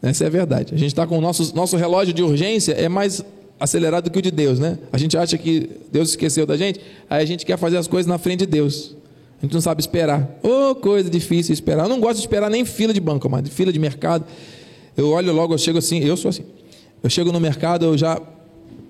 Essa 0.00 0.24
é 0.24 0.26
a 0.28 0.30
verdade. 0.30 0.72
A 0.72 0.78
gente 0.78 0.90
está 0.90 1.06
com 1.06 1.18
o 1.18 1.20
nosso, 1.20 1.54
nosso 1.54 1.76
relógio 1.76 2.14
de 2.14 2.22
urgência 2.22 2.72
é 2.72 2.88
mais 2.88 3.24
acelerado 3.58 4.08
que 4.10 4.18
o 4.18 4.22
de 4.22 4.30
Deus, 4.30 4.58
né? 4.58 4.78
A 4.92 4.98
gente 4.98 5.18
acha 5.18 5.36
que 5.36 5.68
Deus 5.90 6.10
esqueceu 6.10 6.46
da 6.46 6.56
gente, 6.56 6.80
aí 7.10 7.22
a 7.22 7.26
gente 7.26 7.44
quer 7.44 7.58
fazer 7.58 7.76
as 7.76 7.88
coisas 7.88 8.06
na 8.06 8.18
frente 8.18 8.40
de 8.40 8.46
Deus. 8.46 8.96
A 9.38 9.42
gente 9.42 9.54
não 9.54 9.60
sabe 9.60 9.80
esperar. 9.80 10.38
Ô, 10.42 10.70
oh, 10.70 10.74
coisa 10.74 11.08
difícil 11.08 11.52
esperar. 11.52 11.84
Eu 11.84 11.88
não 11.88 12.00
gosto 12.00 12.16
de 12.16 12.22
esperar 12.22 12.50
nem 12.50 12.64
fila 12.64 12.92
de 12.92 13.00
banco, 13.00 13.28
mas 13.28 13.48
fila 13.48 13.72
de 13.72 13.78
mercado. 13.78 14.24
Eu 14.96 15.10
olho 15.10 15.32
logo, 15.32 15.54
eu 15.54 15.58
chego 15.58 15.78
assim, 15.78 16.00
eu 16.00 16.16
sou 16.16 16.28
assim. 16.30 16.44
Eu 17.02 17.08
chego 17.08 17.30
no 17.30 17.38
mercado, 17.38 17.84
eu 17.84 17.96
já 17.96 18.20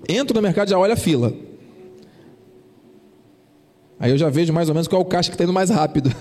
entro 0.07 0.35
no 0.35 0.41
mercado, 0.41 0.69
já 0.69 0.77
olho 0.77 0.93
a 0.93 0.95
fila. 0.95 1.33
Aí 3.99 4.09
eu 4.09 4.17
já 4.17 4.29
vejo 4.29 4.51
mais 4.51 4.69
ou 4.69 4.73
menos 4.73 4.87
qual 4.87 5.01
é 5.01 5.05
o 5.05 5.07
caixa 5.07 5.29
que 5.29 5.35
está 5.35 5.43
indo 5.43 5.53
mais 5.53 5.69
rápido. 5.69 6.11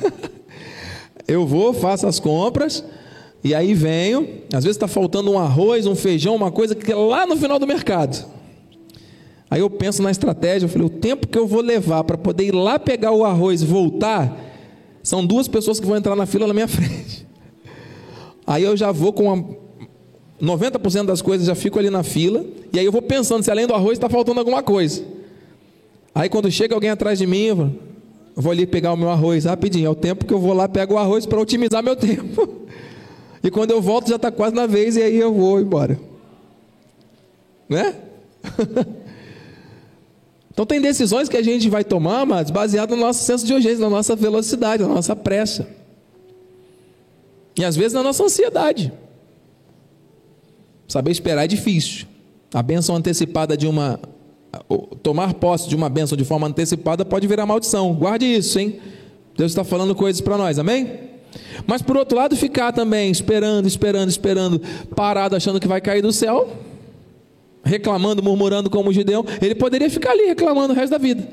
eu 1.27 1.47
vou, 1.47 1.73
faço 1.73 2.07
as 2.07 2.21
compras, 2.21 2.85
e 3.43 3.55
aí 3.55 3.73
venho. 3.73 4.29
Às 4.53 4.65
vezes 4.65 4.77
está 4.77 4.87
faltando 4.89 5.31
um 5.31 5.39
arroz, 5.39 5.87
um 5.87 5.95
feijão, 5.95 6.37
uma 6.37 6.51
coisa 6.51 6.75
que 6.75 6.93
é 6.93 6.95
lá 6.95 7.25
no 7.25 7.37
final 7.37 7.59
do 7.59 7.67
mercado. 7.67 8.38
Aí 9.51 9.61
eu 9.61 9.71
penso 9.71 10.03
na 10.03 10.11
estratégia, 10.11 10.67
eu 10.67 10.69
falei, 10.69 10.87
o 10.87 10.91
tempo 10.91 11.27
que 11.27 11.39
eu 11.39 11.47
vou 11.47 11.63
levar 11.63 12.05
para 12.05 12.19
poder 12.19 12.45
ir 12.45 12.55
lá 12.55 12.79
pegar 12.79 13.13
o 13.13 13.25
arroz 13.25 13.63
e 13.63 13.65
voltar, 13.65 14.37
são 15.03 15.25
duas 15.25 15.49
pessoas 15.49 15.81
que 15.81 15.87
vão 15.87 15.97
entrar 15.97 16.15
na 16.15 16.27
fila 16.27 16.47
na 16.47 16.53
minha 16.53 16.69
frente. 16.69 17.27
Aí 18.47 18.63
eu 18.63 18.77
já 18.77 18.93
vou 18.93 19.13
com 19.13 19.25
uma 19.33 19.69
90% 20.41 21.07
das 21.07 21.21
coisas 21.21 21.47
já 21.47 21.55
fico 21.55 21.79
ali 21.79 21.91
na 21.91 22.03
fila, 22.03 22.45
e 22.73 22.79
aí 22.79 22.85
eu 22.85 22.93
vou 22.93 23.03
pensando 23.03 23.43
se 23.43 23.51
além 23.51 23.67
do 23.67 23.75
arroz 23.75 23.93
está 23.93 24.09
faltando 24.09 24.39
alguma 24.39 24.63
coisa. 24.63 25.03
Aí 26.15 26.29
quando 26.29 26.51
chega 26.51 26.75
alguém 26.75 26.91
atrás 26.91 27.19
de 27.19 27.27
mim, 27.27 27.47
eu 27.47 27.73
vou 28.37 28.53
ali 28.53 28.67
pegar 28.67 28.93
o 28.93 28.97
meu 28.97 29.11
arroz 29.11 29.45
rapidinho. 29.45 29.87
É 29.87 29.91
o 29.91 29.95
tempo 29.95 30.25
que 30.25 30.33
eu 30.33 30.39
vou 30.39 30.53
lá, 30.53 30.69
pego 30.69 30.95
o 30.95 30.99
arroz 30.99 31.27
para 31.27 31.41
otimizar 31.41 31.83
meu 31.83 31.95
tempo. 31.97 32.49
E 33.43 33.51
quando 33.51 33.71
eu 33.71 33.81
volto 33.81 34.09
já 34.09 34.17
está 34.17 34.31
quase 34.31 34.55
na 34.55 34.67
vez, 34.67 34.97
e 34.97 35.03
aí 35.03 35.17
eu 35.17 35.33
vou 35.33 35.61
embora. 35.61 35.99
Né? 37.69 37.95
então 40.59 40.67
tem 40.67 40.81
decisões 40.81 41.29
que 41.29 41.37
a 41.37 41.43
gente 41.43 41.69
vai 41.69 41.85
tomar, 41.85 42.27
mas 42.27 42.51
baseado 42.51 42.91
no 42.91 42.97
nosso 42.97 43.23
senso 43.23 43.47
de 43.47 43.55
urgência, 43.55 43.79
na 43.79 43.89
nossa 43.89 44.17
velocidade, 44.17 44.83
na 44.83 44.89
nossa 44.89 45.15
pressa. 45.15 45.69
E 47.57 47.65
às 47.65 47.77
vezes 47.77 47.93
na 47.93 48.03
nossa 48.03 48.25
ansiedade. 48.25 48.93
Saber 50.89 51.13
esperar 51.13 51.45
é 51.45 51.47
difícil. 51.47 52.09
A 52.53 52.61
bênção 52.61 52.97
antecipada 52.97 53.57
de 53.57 53.69
uma. 53.69 54.01
Tomar 55.01 55.35
posse 55.35 55.69
de 55.69 55.77
uma 55.77 55.89
bênção 55.89 56.19
de 56.19 56.25
forma 56.25 56.49
antecipada 56.49 57.05
pode 57.05 57.29
virar 57.29 57.47
maldição. 57.47 57.95
Guarde 57.95 58.27
isso, 58.27 58.59
hein? 58.59 58.81
Deus 59.37 59.53
está 59.53 59.63
falando 59.63 59.95
coisas 59.95 60.21
para 60.21 60.37
nós, 60.37 60.59
amém? 60.59 60.91
Mas 61.69 61.83
por 61.83 61.97
outro 61.97 62.19
lado, 62.19 62.35
ficar 62.35 62.73
também 62.73 63.13
esperando, 63.13 63.69
esperando, 63.69 64.09
esperando, 64.09 64.61
parado, 64.97 65.37
achando 65.37 65.61
que 65.61 65.69
vai 65.69 65.81
cair 65.81 66.03
do 66.03 66.13
céu, 66.13 66.49
reclamando, 67.69 68.23
murmurando 68.23 68.69
como 68.71 68.93
Gideão, 68.93 69.25
ele 69.41 69.55
poderia 69.55 69.89
ficar 69.89 70.13
ali 70.13 70.27
reclamando 70.27 70.73
o 70.73 70.77
resto 70.77 70.91
da 70.91 70.99
vida. 70.99 71.29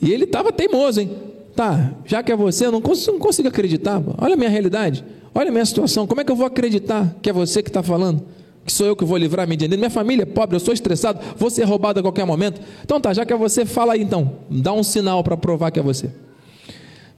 E 0.00 0.12
ele 0.12 0.24
estava 0.24 0.52
teimoso, 0.52 1.00
hein? 1.00 1.10
Tá, 1.56 1.92
já 2.04 2.22
que 2.22 2.30
é 2.30 2.36
você, 2.36 2.66
eu 2.66 2.72
não 2.72 2.80
consigo, 2.80 3.12
não 3.12 3.18
consigo 3.18 3.48
acreditar. 3.48 4.00
Olha 4.18 4.34
a 4.34 4.36
minha 4.36 4.50
realidade. 4.50 5.04
Olha 5.34 5.48
a 5.48 5.52
minha 5.52 5.64
situação, 5.64 6.06
como 6.06 6.20
é 6.20 6.24
que 6.24 6.30
eu 6.30 6.36
vou 6.36 6.46
acreditar 6.46 7.16
que 7.20 7.28
é 7.28 7.32
você 7.32 7.62
que 7.62 7.68
está 7.68 7.82
falando? 7.82 8.22
Que 8.64 8.72
sou 8.72 8.86
eu 8.86 8.94
que 8.94 9.04
vou 9.04 9.16
livrar 9.16 9.46
minha 9.46 9.56
dinheiro? 9.56 9.78
Minha 9.78 9.90
família 9.90 10.22
é 10.22 10.26
pobre, 10.26 10.56
eu 10.56 10.60
sou 10.60 10.72
estressado, 10.72 11.20
vou 11.36 11.50
ser 11.50 11.64
roubado 11.64 12.00
a 12.00 12.02
qualquer 12.02 12.24
momento. 12.24 12.60
Então 12.84 13.00
tá, 13.00 13.12
já 13.12 13.26
que 13.26 13.32
é 13.32 13.36
você, 13.36 13.64
fala 13.64 13.94
aí 13.94 14.02
então. 14.02 14.36
Dá 14.48 14.72
um 14.72 14.82
sinal 14.82 15.24
para 15.24 15.36
provar 15.36 15.70
que 15.70 15.80
é 15.80 15.82
você. 15.82 16.10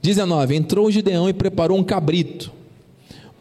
19. 0.01 0.55
Entrou 0.55 0.87
o 0.87 0.91
Gideão 0.91 1.29
e 1.29 1.33
preparou 1.33 1.77
um 1.77 1.83
cabrito, 1.83 2.51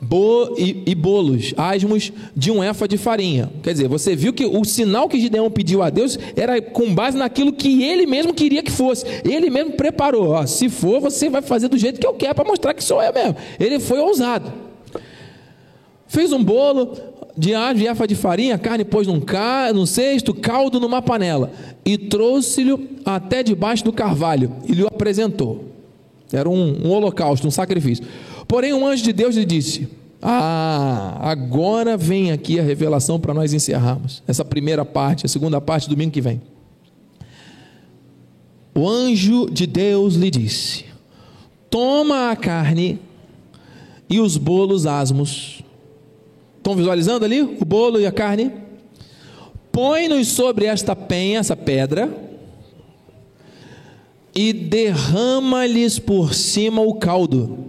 bo 0.01 0.55
e, 0.57 0.83
e, 0.87 0.95
bolos, 0.95 1.53
asmos 1.57 2.11
de 2.35 2.51
um 2.51 2.65
efa 2.65 2.89
de 2.89 2.97
farinha. 2.97 3.51
Quer 3.63 3.73
dizer, 3.73 3.89
você 3.89 4.17
viu 4.17 4.33
que 4.33 4.47
o 4.47 4.65
sinal 4.65 5.09
que 5.09 5.21
Gideão 5.21 5.51
pediu 5.51 5.83
a 5.83 5.91
Deus 5.91 6.19
era 6.35 6.61
com 6.61 6.95
base 6.95 7.19
naquilo 7.19 7.53
que 7.53 7.83
ele 7.83 8.07
mesmo 8.07 8.33
queria 8.33 8.63
que 8.63 8.71
fosse. 8.71 9.05
Ele 9.25 9.51
mesmo 9.51 9.73
preparou. 9.73 10.31
Ó, 10.31 10.47
se 10.47 10.69
for, 10.69 11.01
você 11.01 11.29
vai 11.29 11.43
fazer 11.43 11.69
do 11.69 11.77
jeito 11.77 12.01
que 12.01 12.07
eu 12.07 12.15
quero 12.15 12.35
para 12.35 12.45
mostrar 12.45 12.73
que 12.73 12.83
sou 12.83 13.03
eu 13.03 13.13
mesmo. 13.13 13.37
Ele 13.59 13.79
foi 13.79 13.99
ousado. 13.99 14.51
Fez 16.07 16.33
um 16.33 16.43
bolo, 16.43 16.97
de 17.37 17.53
efa 17.87 18.07
de 18.07 18.15
farinha, 18.15 18.59
carne 18.59 18.85
pôs 18.85 19.07
num, 19.07 19.21
ca, 19.21 19.73
num 19.73 19.87
cesto, 19.87 20.35
caldo 20.35 20.81
numa 20.81 21.01
panela, 21.01 21.53
e 21.85 21.97
trouxe-lhe 21.97 22.99
até 23.05 23.43
debaixo 23.43 23.85
do 23.85 23.93
carvalho, 23.93 24.53
e 24.69 24.73
lhe 24.73 24.87
apresentou. 24.87 25.67
Era 26.33 26.49
um, 26.49 26.87
um 26.87 26.91
holocausto, 26.91 27.47
um 27.47 27.51
sacrifício. 27.51 28.05
Porém, 28.51 28.75
um 28.75 28.85
anjo 28.85 29.05
de 29.05 29.13
Deus 29.13 29.37
lhe 29.37 29.45
disse: 29.45 29.89
Ah, 30.21 31.17
agora 31.23 31.97
vem 31.97 32.33
aqui 32.33 32.59
a 32.59 32.63
revelação 32.63 33.21
para 33.21 33.33
nós 33.33 33.55
encerrarmos 33.55 34.25
essa 34.27 34.45
primeira 34.45 34.85
parte, 34.85 35.25
a 35.25 35.29
segunda 35.29 35.61
parte, 35.61 35.89
domingo 35.89 36.11
que 36.11 36.21
vem. 36.21 36.43
O 38.75 38.89
anjo 38.89 39.49
de 39.49 39.69
Deus 39.69 40.17
lhe 40.17 40.33
disse: 40.33 40.85
Toma 41.71 42.33
a 42.33 42.37
carne 42.37 42.99
e 44.09 44.19
os 44.19 44.37
bolos 44.37 44.85
asmos 44.85 45.63
Estão 46.61 46.77
visualizando 46.77 47.25
ali 47.25 47.41
o 47.41 47.65
bolo 47.65 47.99
e 47.99 48.07
a 48.07 48.13
carne? 48.13 48.53
Põe-nos 49.73 50.29
sobre 50.29 50.67
esta 50.67 50.95
penha, 50.95 51.39
essa 51.39 51.57
pedra, 51.57 52.15
e 54.35 54.53
derrama-lhes 54.53 55.99
por 55.99 56.35
cima 56.35 56.83
o 56.83 56.95
caldo. 56.95 57.60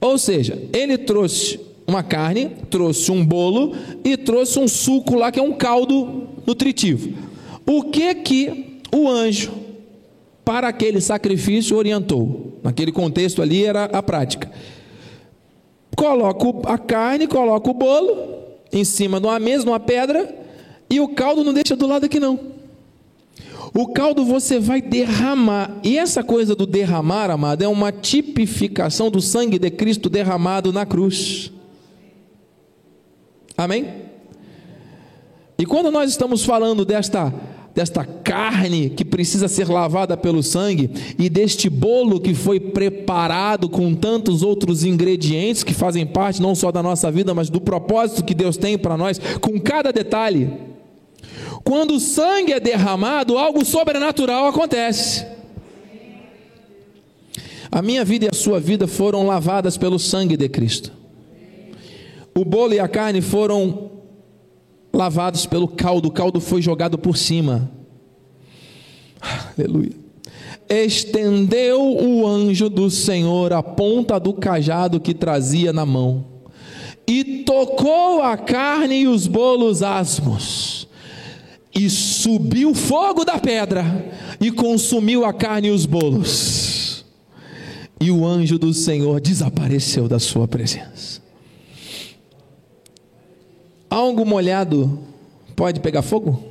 Ou 0.00 0.18
seja, 0.18 0.62
ele 0.72 0.98
trouxe 0.98 1.60
uma 1.86 2.02
carne, 2.02 2.50
trouxe 2.70 3.10
um 3.12 3.24
bolo 3.24 3.74
e 4.04 4.16
trouxe 4.16 4.58
um 4.58 4.68
suco 4.68 5.14
lá 5.14 5.30
que 5.30 5.38
é 5.38 5.42
um 5.42 5.52
caldo 5.52 6.28
nutritivo. 6.46 7.12
O 7.66 7.84
que 7.84 8.14
que 8.14 8.80
o 8.94 9.08
anjo 9.08 9.52
para 10.44 10.68
aquele 10.68 11.00
sacrifício 11.00 11.76
orientou? 11.76 12.58
Naquele 12.62 12.92
contexto 12.92 13.42
ali 13.42 13.64
era 13.64 13.84
a 13.84 14.02
prática 14.02 14.50
coloco 15.96 16.62
a 16.66 16.76
carne, 16.76 17.26
coloco 17.26 17.70
o 17.70 17.74
bolo 17.74 18.36
em 18.70 18.84
cima 18.84 19.18
de 19.18 19.26
uma 19.26 19.40
mesa, 19.40 19.64
de 19.64 19.70
uma 19.70 19.80
pedra, 19.80 20.32
e 20.90 21.00
o 21.00 21.08
caldo 21.08 21.42
não 21.42 21.54
deixa 21.54 21.74
do 21.74 21.86
lado 21.86 22.04
aqui 22.04 22.20
não. 22.20 22.38
O 23.74 23.88
caldo 23.88 24.24
você 24.24 24.58
vai 24.58 24.80
derramar. 24.80 25.78
E 25.82 25.98
essa 25.98 26.22
coisa 26.22 26.54
do 26.54 26.66
derramar, 26.66 27.30
amado, 27.30 27.62
é 27.62 27.68
uma 27.68 27.92
tipificação 27.92 29.10
do 29.10 29.20
sangue 29.20 29.58
de 29.58 29.70
Cristo 29.70 30.08
derramado 30.08 30.72
na 30.72 30.86
cruz. 30.86 31.52
Amém? 33.56 33.88
E 35.58 35.64
quando 35.64 35.90
nós 35.90 36.10
estamos 36.10 36.44
falando 36.44 36.84
desta 36.84 37.32
desta 37.76 38.06
carne 38.06 38.88
que 38.88 39.04
precisa 39.04 39.48
ser 39.48 39.68
lavada 39.68 40.16
pelo 40.16 40.42
sangue 40.42 40.90
e 41.18 41.28
deste 41.28 41.68
bolo 41.68 42.18
que 42.18 42.32
foi 42.32 42.58
preparado 42.58 43.68
com 43.68 43.94
tantos 43.94 44.42
outros 44.42 44.82
ingredientes 44.82 45.62
que 45.62 45.74
fazem 45.74 46.06
parte 46.06 46.40
não 46.40 46.54
só 46.54 46.72
da 46.72 46.82
nossa 46.82 47.12
vida, 47.12 47.34
mas 47.34 47.50
do 47.50 47.60
propósito 47.60 48.24
que 48.24 48.32
Deus 48.34 48.56
tem 48.56 48.78
para 48.78 48.96
nós, 48.96 49.20
com 49.42 49.60
cada 49.60 49.92
detalhe. 49.92 50.50
Quando 51.66 51.96
o 51.96 52.00
sangue 52.00 52.52
é 52.52 52.60
derramado, 52.60 53.36
algo 53.36 53.64
sobrenatural 53.64 54.46
acontece. 54.46 55.26
A 57.72 57.82
minha 57.82 58.04
vida 58.04 58.26
e 58.26 58.28
a 58.30 58.32
sua 58.32 58.60
vida 58.60 58.86
foram 58.86 59.26
lavadas 59.26 59.76
pelo 59.76 59.98
sangue 59.98 60.36
de 60.36 60.48
Cristo. 60.48 60.92
O 62.32 62.44
bolo 62.44 62.72
e 62.72 62.78
a 62.78 62.86
carne 62.86 63.20
foram 63.20 63.90
lavados 64.92 65.44
pelo 65.44 65.66
caldo, 65.66 66.06
o 66.06 66.12
caldo 66.12 66.40
foi 66.40 66.62
jogado 66.62 66.96
por 66.96 67.16
cima. 67.16 67.68
Aleluia. 69.58 69.90
Estendeu 70.68 71.82
o 71.82 72.28
anjo 72.28 72.70
do 72.70 72.88
Senhor 72.88 73.52
a 73.52 73.60
ponta 73.60 74.20
do 74.20 74.32
cajado 74.32 75.00
que 75.00 75.12
trazia 75.12 75.72
na 75.72 75.84
mão, 75.84 76.24
e 77.08 77.42
tocou 77.42 78.22
a 78.22 78.36
carne 78.36 79.00
e 79.00 79.08
os 79.08 79.26
bolos 79.26 79.82
asmos, 79.82 80.86
e 81.78 81.90
subiu 81.90 82.74
fogo 82.74 83.24
da 83.24 83.38
pedra, 83.38 83.84
e 84.40 84.50
consumiu 84.50 85.24
a 85.24 85.32
carne 85.32 85.68
e 85.68 85.70
os 85.70 85.84
bolos, 85.84 87.04
e 88.00 88.10
o 88.10 88.26
anjo 88.26 88.58
do 88.58 88.72
Senhor 88.72 89.20
desapareceu 89.20 90.08
da 90.08 90.18
sua 90.18 90.48
presença. 90.48 91.20
Algo 93.90 94.24
molhado 94.24 94.98
pode 95.54 95.80
pegar 95.80 96.02
fogo? 96.02 96.42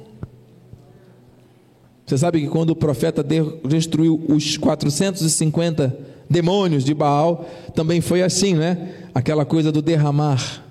Você 2.05 2.17
sabe 2.19 2.39
que 2.39 2.47
quando 2.47 2.69
o 2.69 2.75
profeta 2.75 3.25
destruiu 3.67 4.23
os 4.29 4.57
450 4.57 5.97
demônios 6.29 6.83
de 6.83 6.93
Baal, 6.93 7.45
também 7.73 7.99
foi 7.99 8.21
assim, 8.21 8.53
né? 8.53 9.07
Aquela 9.13 9.43
coisa 9.43 9.71
do 9.71 9.81
derramar. 9.81 10.63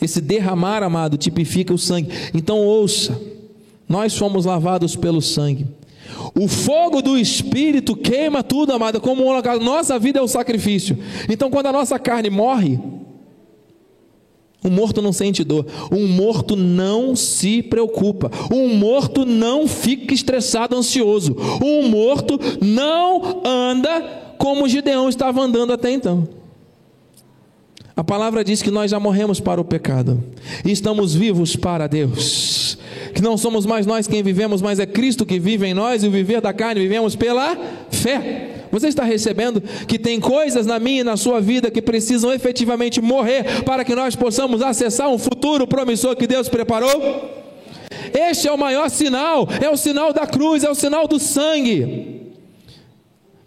Esse 0.00 0.20
derramar, 0.20 0.82
amado, 0.82 1.18
tipifica 1.18 1.74
o 1.74 1.78
sangue. 1.78 2.08
Então 2.32 2.58
ouça, 2.58 3.20
nós 3.88 4.16
fomos 4.16 4.44
lavados 4.44 4.94
pelo 4.94 5.22
sangue. 5.22 5.66
O 6.34 6.48
fogo 6.48 7.00
do 7.00 7.16
Espírito 7.16 7.96
queima 7.96 8.42
tudo, 8.42 8.72
amado, 8.72 9.00
como 9.00 9.24
um 9.24 9.60
Nossa 9.60 9.98
vida 9.98 10.18
é 10.18 10.22
um 10.22 10.28
sacrifício. 10.28 10.98
Então, 11.28 11.50
quando 11.50 11.66
a 11.66 11.72
nossa 11.72 11.98
carne 11.98 12.30
morre, 12.30 12.78
um 14.64 14.70
morto 14.70 15.00
não 15.00 15.12
sente 15.12 15.44
dor. 15.44 15.66
Um 15.92 16.06
morto 16.08 16.56
não 16.56 17.14
se 17.14 17.62
preocupa. 17.62 18.30
Um 18.52 18.74
morto 18.74 19.24
não 19.24 19.68
fica 19.68 20.12
estressado, 20.12 20.76
ansioso. 20.76 21.36
Um 21.64 21.88
morto 21.88 22.38
não 22.60 23.42
anda 23.44 24.34
como 24.36 24.68
Gideão 24.68 25.08
estava 25.08 25.40
andando 25.40 25.72
até 25.72 25.90
então. 25.90 26.37
A 27.98 28.04
palavra 28.04 28.44
diz 28.44 28.62
que 28.62 28.70
nós 28.70 28.92
já 28.92 29.00
morremos 29.00 29.40
para 29.40 29.60
o 29.60 29.64
pecado 29.64 30.22
e 30.64 30.70
estamos 30.70 31.16
vivos 31.16 31.56
para 31.56 31.88
Deus. 31.88 32.78
Que 33.12 33.20
não 33.20 33.36
somos 33.36 33.66
mais 33.66 33.86
nós 33.86 34.06
quem 34.06 34.22
vivemos, 34.22 34.62
mas 34.62 34.78
é 34.78 34.86
Cristo 34.86 35.26
que 35.26 35.40
vive 35.40 35.66
em 35.66 35.74
nós 35.74 36.04
e 36.04 36.06
o 36.06 36.10
viver 36.12 36.40
da 36.40 36.52
carne 36.52 36.80
vivemos 36.80 37.16
pela 37.16 37.58
fé. 37.90 38.66
Você 38.70 38.86
está 38.86 39.02
recebendo 39.02 39.60
que 39.88 39.98
tem 39.98 40.20
coisas 40.20 40.64
na 40.64 40.78
minha 40.78 41.00
e 41.00 41.04
na 41.04 41.16
sua 41.16 41.40
vida 41.40 41.72
que 41.72 41.82
precisam 41.82 42.32
efetivamente 42.32 43.00
morrer 43.00 43.64
para 43.64 43.84
que 43.84 43.96
nós 43.96 44.14
possamos 44.14 44.62
acessar 44.62 45.08
um 45.08 45.18
futuro 45.18 45.66
promissor 45.66 46.14
que 46.14 46.28
Deus 46.28 46.48
preparou? 46.48 47.34
Este 48.14 48.46
é 48.46 48.52
o 48.52 48.56
maior 48.56 48.90
sinal, 48.90 49.48
é 49.60 49.68
o 49.68 49.76
sinal 49.76 50.12
da 50.12 50.24
cruz, 50.24 50.62
é 50.62 50.70
o 50.70 50.74
sinal 50.76 51.08
do 51.08 51.18
sangue 51.18 52.28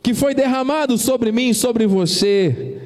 que 0.03 0.13
foi 0.13 0.35
derramado 0.35 0.97
sobre 0.97 1.31
mim 1.31 1.51
e 1.51 1.53
sobre 1.53 1.87
você, 1.87 2.80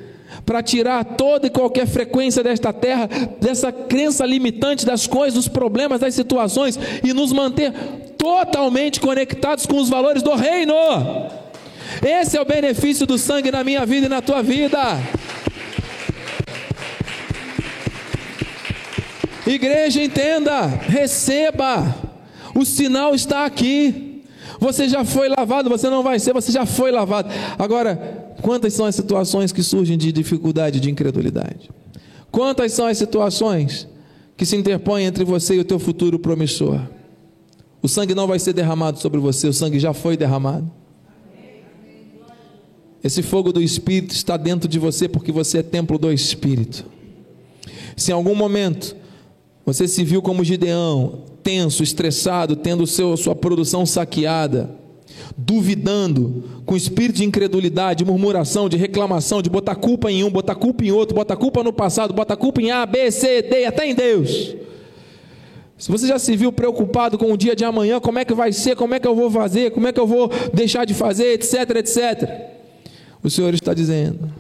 para 0.46 0.62
tirar 0.62 1.04
toda 1.04 1.48
e 1.48 1.50
qualquer 1.50 1.88
frequência 1.88 2.44
desta 2.44 2.72
terra, 2.72 3.10
dessa 3.42 3.72
crença 3.72 4.26
limitante 4.26 4.86
das 4.86 5.08
coisas, 5.08 5.34
dos 5.34 5.48
problemas, 5.48 6.00
das 6.00 6.14
situações 6.14 6.78
e 7.04 7.14
nos 7.14 7.32
manter 7.32 7.72
totalmente 8.18 9.00
conectados 9.00 9.66
com 9.66 9.78
os 9.78 9.90
valores 9.90 10.22
do 10.22 10.36
reino. 10.36 10.74
Esse 12.04 12.38
é 12.38 12.42
o 12.42 12.46
benefício 12.46 13.06
do 13.06 13.18
sangue 13.18 13.52
na 13.52 13.64
minha 13.64 13.86
vida 13.86 14.06
e 14.06 14.10
na 14.10 14.22
tua 14.22 14.42
vida. 14.42 15.00
Igreja, 19.48 20.02
entenda, 20.04 20.66
receba. 20.66 21.96
O 22.56 22.66
sinal 22.66 23.14
está 23.14 23.46
aqui. 23.46 24.24
Você 24.60 24.90
já 24.90 25.04
foi 25.04 25.30
lavado, 25.30 25.70
você 25.70 25.90
não 25.90 26.02
vai 26.02 26.18
ser, 26.20 26.34
você 26.34 26.52
já 26.52 26.66
foi 26.66 26.92
lavado. 26.92 27.30
Agora, 27.60 28.25
quantas 28.46 28.76
são 28.76 28.86
as 28.86 28.94
situações 28.94 29.52
que 29.52 29.64
surgem 29.64 29.98
de 29.98 30.12
dificuldade, 30.12 30.80
de 30.80 30.92
incredulidade? 30.92 31.72
Quantas 32.30 32.74
são 32.74 32.86
as 32.86 32.96
situações 32.96 33.88
que 34.38 34.46
se 34.46 34.56
interpõem 34.56 35.06
entre 35.06 35.24
você 35.24 35.56
e 35.56 35.60
o 35.60 35.64
teu 35.64 35.80
futuro 35.80 36.20
promissor? 36.20 36.80
O 37.82 37.88
sangue 37.88 38.14
não 38.14 38.28
vai 38.28 38.38
ser 38.38 38.54
derramado 38.54 39.00
sobre 39.00 39.20
você, 39.20 39.48
o 39.48 39.54
sangue 39.54 39.80
já 39.80 39.94
foi 39.94 40.16
derramado. 40.16 40.70
Esse 43.04 43.24
fogo 43.24 43.52
do 43.52 43.64
Espírito 43.64 44.14
está 44.14 44.38
dentro 44.38 44.70
de 44.70 44.78
você 44.78 45.08
porque 45.08 45.32
você 45.32 45.58
é 45.58 45.64
templo 45.64 45.98
do 45.98 46.14
Espírito. 46.14 46.86
Se 47.98 48.12
em 48.12 48.14
algum 48.14 48.36
momento 48.36 48.96
você 49.66 49.88
se 49.88 50.04
viu 50.04 50.22
como 50.22 50.44
Gideão, 50.44 51.24
tenso, 51.42 51.82
estressado, 51.82 52.56
tendo 52.56 52.86
seu, 52.86 53.18
sua 53.18 53.34
produção 53.34 53.88
saqueada, 53.88 54.70
duvidando, 55.38 56.44
com 56.66 56.76
espírito 56.76 57.18
de 57.18 57.26
incredulidade, 57.26 58.04
de 58.04 58.06
murmuração, 58.06 58.70
de 58.70 58.78
reclamação, 58.78 59.42
de 59.42 59.50
botar 59.50 59.76
culpa 59.76 60.12
em 60.12 60.24
um, 60.24 60.30
botar 60.30 60.56
culpa 60.56 60.84
em 60.84 60.92
outro, 60.92 61.16
botar 61.16 61.36
culpa 61.36 61.64
no 61.64 61.74
passado, 61.74 62.14
botar 62.14 62.36
culpa 62.36 62.62
em 62.62 62.72
A, 62.72 62.86
B, 62.86 63.12
C, 63.12 63.42
D, 63.42 63.66
até 63.66 63.88
em 63.88 63.96
Deus. 63.96 64.56
Se 65.78 65.92
você 65.92 66.08
já 66.08 66.18
se 66.18 66.36
viu 66.38 66.52
preocupado 66.54 67.18
com 67.18 67.32
o 67.32 67.38
dia 67.38 67.56
de 67.56 67.66
amanhã, 67.66 68.00
como 68.00 68.18
é 68.18 68.26
que 68.26 68.34
vai 68.34 68.54
ser, 68.54 68.76
como 68.76 68.94
é 68.94 69.00
que 69.00 69.08
eu 69.08 69.16
vou 69.16 69.30
fazer, 69.30 69.72
como 69.72 69.88
é 69.88 69.92
que 69.92 70.00
eu 70.00 70.08
vou 70.08 70.32
deixar 70.54 70.86
de 70.86 70.94
fazer, 70.94 71.34
etc, 71.34 71.70
etc. 71.76 72.30
O 73.22 73.30
Senhor 73.30 73.54
está 73.54 73.74
dizendo: 73.74 74.32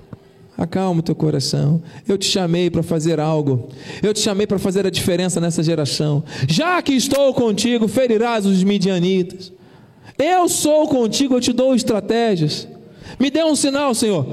acalma 0.57 1.01
o 1.01 1.03
teu 1.03 1.15
coração. 1.15 1.81
Eu 2.07 2.17
te 2.17 2.25
chamei 2.25 2.69
para 2.69 2.81
fazer 2.81 3.19
algo. 3.19 3.67
Eu 4.01 4.13
te 4.13 4.21
chamei 4.21 4.47
para 4.47 4.57
fazer 4.57 4.85
a 4.87 4.89
diferença 4.89 5.41
nessa 5.41 5.61
geração. 5.61 6.23
Já 6.47 6.81
que 6.81 6.93
estou 6.93 7.33
contigo, 7.33 7.87
ferirás 7.87 8.45
os 8.45 8.63
midianitas. 8.63 9.51
Eu 10.17 10.47
sou 10.47 10.87
contigo, 10.87 11.35
eu 11.35 11.41
te 11.41 11.51
dou 11.51 11.75
estratégias. 11.75 12.67
Me 13.19 13.29
dê 13.29 13.43
um 13.43 13.55
sinal, 13.55 13.93
Senhor. 13.93 14.25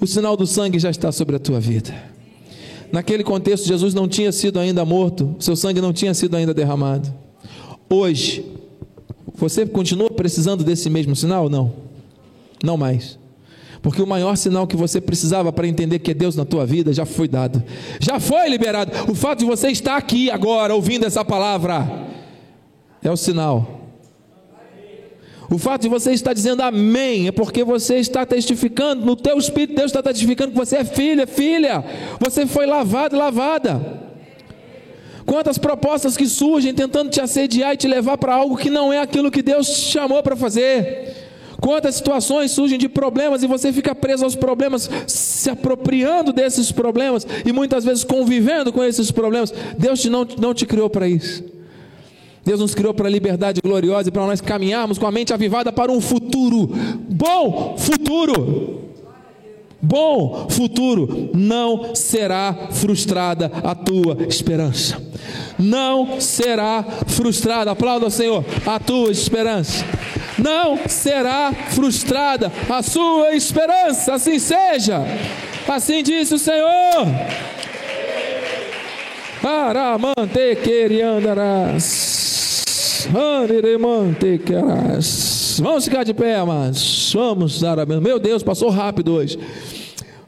O 0.00 0.06
sinal 0.06 0.36
do 0.36 0.46
sangue 0.46 0.78
já 0.78 0.90
está 0.90 1.10
sobre 1.12 1.36
a 1.36 1.38
tua 1.38 1.60
vida. 1.60 1.94
Naquele 2.92 3.24
contexto, 3.24 3.66
Jesus 3.66 3.94
não 3.94 4.08
tinha 4.08 4.30
sido 4.32 4.58
ainda 4.58 4.84
morto, 4.84 5.36
seu 5.38 5.56
sangue 5.56 5.80
não 5.80 5.92
tinha 5.92 6.14
sido 6.14 6.36
ainda 6.36 6.54
derramado. 6.54 7.12
Hoje, 7.88 8.44
você 9.34 9.66
continua 9.66 10.10
precisando 10.10 10.64
desse 10.64 10.88
mesmo 10.88 11.14
sinal? 11.14 11.48
Não. 11.48 11.72
Não 12.62 12.76
mais. 12.76 13.18
Porque 13.82 14.02
o 14.02 14.06
maior 14.06 14.36
sinal 14.36 14.66
que 14.66 14.76
você 14.76 15.00
precisava 15.00 15.52
para 15.52 15.68
entender 15.68 15.98
que 15.98 16.10
é 16.10 16.14
Deus 16.14 16.34
na 16.34 16.44
tua 16.44 16.64
vida 16.66 16.92
já 16.92 17.04
foi 17.04 17.28
dado. 17.28 17.62
Já 18.00 18.18
foi 18.18 18.48
liberado. 18.48 18.92
O 19.10 19.14
fato 19.14 19.40
de 19.40 19.44
você 19.44 19.68
estar 19.68 19.96
aqui 19.96 20.30
agora 20.30 20.74
ouvindo 20.74 21.04
essa 21.04 21.24
palavra 21.24 22.06
é 23.02 23.10
o 23.10 23.16
sinal. 23.16 23.75
O 25.48 25.58
fato 25.58 25.82
de 25.82 25.88
você 25.88 26.12
estar 26.12 26.32
dizendo 26.32 26.62
amém 26.62 27.28
é 27.28 27.32
porque 27.32 27.62
você 27.62 27.96
está 27.96 28.26
testificando, 28.26 29.04
no 29.06 29.14
teu 29.14 29.38
espírito 29.38 29.76
Deus 29.76 29.86
está 29.86 30.02
testificando 30.02 30.50
que 30.50 30.56
você 30.56 30.78
é 30.78 30.84
filha, 30.84 31.26
filha. 31.26 31.84
Você 32.18 32.46
foi 32.46 32.66
lavado 32.66 33.14
e 33.14 33.18
lavada. 33.18 34.06
Quantas 35.24 35.58
propostas 35.58 36.16
que 36.16 36.26
surgem 36.26 36.72
tentando 36.72 37.10
te 37.10 37.20
assediar 37.20 37.74
e 37.74 37.76
te 37.76 37.88
levar 37.88 38.18
para 38.18 38.34
algo 38.34 38.56
que 38.56 38.70
não 38.70 38.92
é 38.92 39.00
aquilo 39.00 39.30
que 39.30 39.42
Deus 39.42 39.68
te 39.68 39.92
chamou 39.92 40.22
para 40.22 40.36
fazer. 40.36 41.14
Quantas 41.60 41.96
situações 41.96 42.50
surgem 42.50 42.78
de 42.78 42.88
problemas 42.88 43.42
e 43.42 43.46
você 43.46 43.72
fica 43.72 43.94
preso 43.94 44.24
aos 44.24 44.36
problemas, 44.36 44.90
se 45.06 45.48
apropriando 45.50 46.32
desses 46.32 46.70
problemas 46.70 47.26
e 47.44 47.52
muitas 47.52 47.84
vezes 47.84 48.04
convivendo 48.04 48.72
com 48.72 48.84
esses 48.84 49.10
problemas. 49.10 49.52
Deus 49.78 50.04
não, 50.04 50.26
não 50.38 50.54
te 50.54 50.66
criou 50.66 50.90
para 50.90 51.08
isso. 51.08 51.55
Deus 52.46 52.60
nos 52.60 52.76
criou 52.76 52.94
para 52.94 53.08
a 53.08 53.10
liberdade 53.10 53.60
gloriosa 53.60 54.08
e 54.08 54.12
para 54.12 54.24
nós 54.24 54.40
caminharmos 54.40 54.98
com 54.98 55.06
a 55.06 55.10
mente 55.10 55.34
avivada 55.34 55.72
para 55.72 55.90
um 55.90 56.00
futuro, 56.00 56.70
bom 57.08 57.76
futuro. 57.76 58.86
Bom 59.82 60.48
futuro, 60.48 61.30
não 61.34 61.94
será 61.94 62.68
frustrada 62.70 63.50
a 63.62 63.74
tua 63.74 64.16
esperança. 64.28 64.96
Não 65.58 66.20
será 66.20 66.84
frustrada, 67.06 67.72
aplauda 67.72 68.06
o 68.06 68.10
Senhor, 68.10 68.44
a 68.64 68.78
tua 68.78 69.10
esperança. 69.10 69.84
Não 70.38 70.78
será 70.88 71.52
frustrada 71.70 72.50
a 72.68 72.82
sua 72.82 73.34
esperança, 73.34 74.14
assim 74.14 74.38
seja. 74.38 75.04
Assim 75.68 76.02
disse 76.02 76.34
o 76.34 76.38
Senhor. 76.38 77.06
Aramante 79.42 80.56
queriandarás. 80.62 82.25
Vamos 85.62 85.84
ficar 85.84 86.04
de 86.04 86.12
pé, 86.12 86.36
amados. 86.36 87.12
Vamos 87.14 87.60
dar 87.60 87.78
a 87.78 87.86
Meu 87.86 88.18
Deus, 88.18 88.42
passou 88.42 88.68
rápido 88.68 89.12
hoje. 89.12 89.38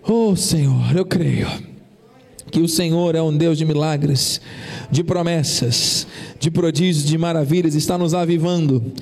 Oh 0.03 0.37
Senhor, 0.37 0.97
eu 0.97 1.05
creio 1.05 1.49
que 2.51 2.61
o 2.61 2.69
Senhor 2.69 3.15
é 3.15 3.21
um 3.21 3.37
Deus 3.37 3.59
de 3.59 3.65
milagres, 3.65 4.41
de 4.91 5.03
promessas, 5.03 6.07
de 6.39 6.51
prodígios, 6.51 7.05
de 7.05 7.19
maravilhas, 7.19 7.75
está 7.75 7.99
nos 7.99 8.15
avivando, 8.15 8.93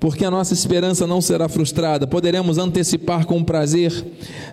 porque 0.00 0.24
a 0.24 0.30
nossa 0.30 0.54
esperança 0.54 1.06
não 1.06 1.20
será 1.20 1.48
frustrada. 1.48 2.06
Poderemos 2.06 2.58
antecipar 2.58 3.26
com 3.26 3.44
prazer, 3.44 3.92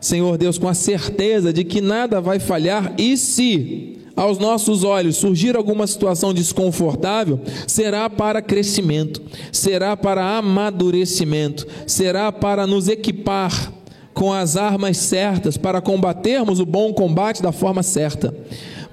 Senhor 0.01 0.37
Deus, 0.37 0.57
com 0.57 0.67
a 0.67 0.73
certeza 0.73 1.51
de 1.51 1.63
que 1.63 1.81
nada 1.81 2.19
vai 2.19 2.39
falhar 2.39 2.93
e 2.97 3.17
se 3.17 3.94
aos 4.15 4.37
nossos 4.37 4.83
olhos 4.83 5.17
surgir 5.17 5.55
alguma 5.55 5.85
situação 5.87 6.33
desconfortável, 6.33 7.39
será 7.67 8.09
para 8.09 8.41
crescimento, 8.41 9.21
será 9.51 9.97
para 9.97 10.37
amadurecimento, 10.37 11.67
será 11.85 12.31
para 12.31 12.65
nos 12.65 12.87
equipar 12.87 13.73
com 14.13 14.31
as 14.31 14.55
armas 14.55 14.97
certas, 14.97 15.57
para 15.57 15.81
combatermos 15.81 16.61
o 16.61 16.65
bom 16.65 16.93
combate 16.93 17.41
da 17.41 17.51
forma 17.51 17.83
certa 17.83 18.33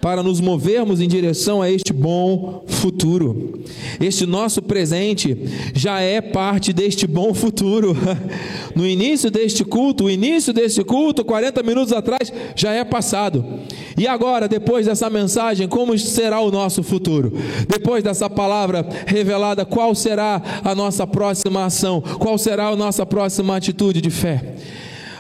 para 0.03 0.21
nos 0.21 0.41
movermos 0.41 1.01
em 1.01 1.07
direção 1.07 1.63
a 1.63 1.71
este 1.71 1.93
bom 1.93 2.65
futuro. 2.67 3.63
Este 4.01 4.27
nosso 4.27 4.61
presente 4.61 5.39
já 5.73 6.01
é 6.01 6.21
parte 6.21 6.73
deste 6.73 7.07
bom 7.07 7.33
futuro. 7.33 7.97
No 8.75 8.89
início 8.89 9.31
deste 9.31 9.67
culto, 9.67 10.05
o 10.05 10.11
início 10.11 10.51
deste 10.51 10.83
culto, 10.83 11.23
40 11.23 11.63
minutos 11.63 11.93
atrás, 11.93 12.33
já 12.57 12.73
é 12.73 12.83
passado. 12.83 13.45
E 13.99 14.09
agora, 14.09 14.49
depois 14.49 14.87
dessa 14.87 15.11
mensagem, 15.11 15.69
como 15.69 15.97
será 15.99 16.41
o 16.41 16.51
nosso 16.51 16.83
futuro? 16.83 17.35
Depois 17.69 18.03
dessa 18.03 18.31
palavra 18.31 18.89
revelada, 19.07 19.67
qual 19.67 19.95
será 19.95 20.41
a 20.65 20.75
nossa 20.75 21.07
próxima 21.07 21.67
ação? 21.67 22.01
Qual 22.19 22.39
será 22.39 22.69
a 22.69 22.77
nossa 22.77 23.05
próxima 23.05 23.57
atitude 23.57 24.01
de 24.01 24.09
fé? 24.09 24.55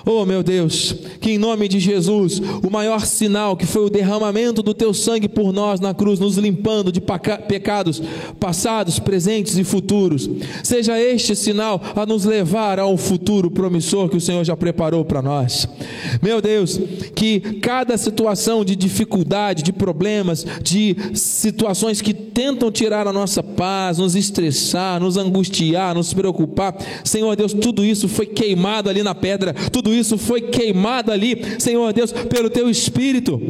Oh 0.04 0.24
meu 0.24 0.42
Deus, 0.42 0.94
que 1.20 1.32
em 1.32 1.38
nome 1.38 1.68
de 1.68 1.78
Jesus, 1.78 2.40
o 2.62 2.70
maior 2.70 3.06
sinal 3.06 3.56
que 3.56 3.66
foi 3.66 3.84
o 3.84 3.90
derramamento 3.90 4.62
do 4.62 4.74
teu 4.74 4.92
sangue 4.92 5.28
por 5.28 5.52
nós 5.52 5.80
na 5.80 5.94
cruz, 5.94 6.18
nos 6.18 6.36
limpando 6.36 6.90
de 6.90 7.00
pecados 7.00 8.02
passados, 8.40 8.98
presentes 8.98 9.56
e 9.56 9.64
futuros, 9.64 10.28
seja 10.62 11.00
este 11.00 11.36
sinal 11.36 11.80
a 11.94 12.04
nos 12.04 12.24
levar 12.24 12.78
ao 12.78 12.96
futuro 12.96 13.50
promissor 13.50 14.08
que 14.08 14.16
o 14.16 14.20
Senhor 14.20 14.44
já 14.44 14.56
preparou 14.56 15.04
para 15.04 15.22
nós. 15.22 15.68
Meu 16.20 16.40
Deus, 16.40 16.80
que 17.14 17.40
cada 17.60 17.96
situação 17.96 18.64
de 18.64 18.74
dificuldade, 18.74 19.62
de 19.62 19.72
problemas, 19.72 20.44
de 20.62 20.96
situações 21.14 22.00
que 22.00 22.12
tentam 22.12 22.70
tirar 22.70 23.06
a 23.06 23.12
nossa 23.12 23.42
paz, 23.42 23.98
nos 23.98 24.14
estressar, 24.14 25.00
nos 25.00 25.16
angustiar, 25.16 25.94
nos 25.94 26.12
preocupar, 26.12 26.76
Senhor 27.04 27.34
Deus, 27.36 27.52
tudo 27.52 27.84
isso 27.84 28.08
foi 28.08 28.26
queimado 28.26 28.88
ali 28.88 29.02
na 29.02 29.14
pedra, 29.14 29.54
tudo 29.70 29.91
isso 29.92 30.18
foi 30.18 30.40
queimado 30.40 31.10
ali, 31.10 31.42
Senhor 31.58 31.92
Deus, 31.92 32.12
pelo 32.12 32.50
teu 32.50 32.68
espírito. 32.68 33.40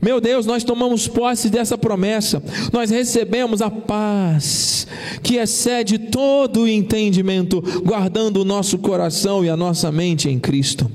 Meu 0.00 0.20
Deus, 0.20 0.46
nós 0.46 0.64
tomamos 0.64 1.08
posse 1.08 1.48
dessa 1.48 1.76
promessa, 1.76 2.42
nós 2.72 2.90
recebemos 2.90 3.62
a 3.62 3.70
paz 3.70 4.86
que 5.22 5.36
excede 5.36 5.98
todo 5.98 6.62
o 6.62 6.68
entendimento, 6.68 7.62
guardando 7.84 8.40
o 8.40 8.44
nosso 8.44 8.78
coração 8.78 9.44
e 9.44 9.48
a 9.48 9.56
nossa 9.56 9.90
mente 9.90 10.28
em 10.28 10.38
Cristo. 10.38 10.90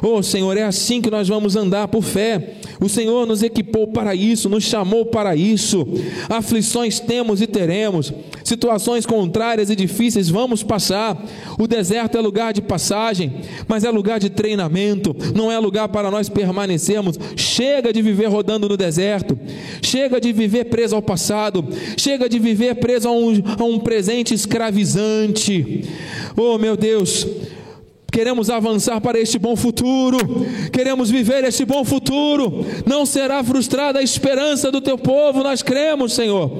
Oh 0.00 0.22
Senhor, 0.22 0.56
é 0.56 0.62
assim 0.62 1.00
que 1.00 1.10
nós 1.10 1.28
vamos 1.28 1.56
andar 1.56 1.88
por 1.88 2.02
fé. 2.02 2.54
O 2.80 2.88
Senhor 2.88 3.26
nos 3.26 3.42
equipou 3.42 3.86
para 3.86 4.14
isso, 4.14 4.48
nos 4.48 4.64
chamou 4.64 5.06
para 5.06 5.36
isso. 5.36 5.86
Aflições 6.28 6.98
temos 6.98 7.40
e 7.40 7.46
teremos, 7.46 8.12
situações 8.42 9.06
contrárias 9.06 9.70
e 9.70 9.76
difíceis 9.76 10.28
vamos 10.28 10.62
passar. 10.64 11.16
O 11.58 11.68
deserto 11.68 12.18
é 12.18 12.20
lugar 12.20 12.52
de 12.52 12.60
passagem, 12.60 13.32
mas 13.68 13.84
é 13.84 13.90
lugar 13.90 14.18
de 14.18 14.30
treinamento, 14.42 15.14
não 15.36 15.52
é 15.52 15.58
lugar 15.60 15.88
para 15.88 16.10
nós 16.10 16.28
permanecermos. 16.28 17.16
Chega 17.36 17.92
de 17.92 18.02
viver 18.02 18.26
rodando 18.26 18.68
no 18.68 18.76
deserto, 18.76 19.38
chega 19.80 20.20
de 20.20 20.32
viver 20.32 20.64
preso 20.64 20.96
ao 20.96 21.02
passado, 21.02 21.64
chega 21.96 22.28
de 22.28 22.40
viver 22.40 22.74
preso 22.74 23.08
a 23.08 23.12
um, 23.12 23.40
a 23.56 23.62
um 23.62 23.78
presente 23.78 24.34
escravizante. 24.34 25.84
Oh 26.36 26.58
meu 26.58 26.76
Deus, 26.76 27.24
Queremos 28.12 28.50
avançar 28.50 29.00
para 29.00 29.18
este 29.18 29.38
bom 29.38 29.56
futuro, 29.56 30.18
queremos 30.70 31.10
viver 31.10 31.44
este 31.44 31.64
bom 31.64 31.82
futuro. 31.82 32.62
Não 32.84 33.06
será 33.06 33.42
frustrada 33.42 34.00
a 34.00 34.02
esperança 34.02 34.70
do 34.70 34.82
teu 34.82 34.98
povo, 34.98 35.42
nós 35.42 35.62
cremos, 35.62 36.12
Senhor. 36.12 36.52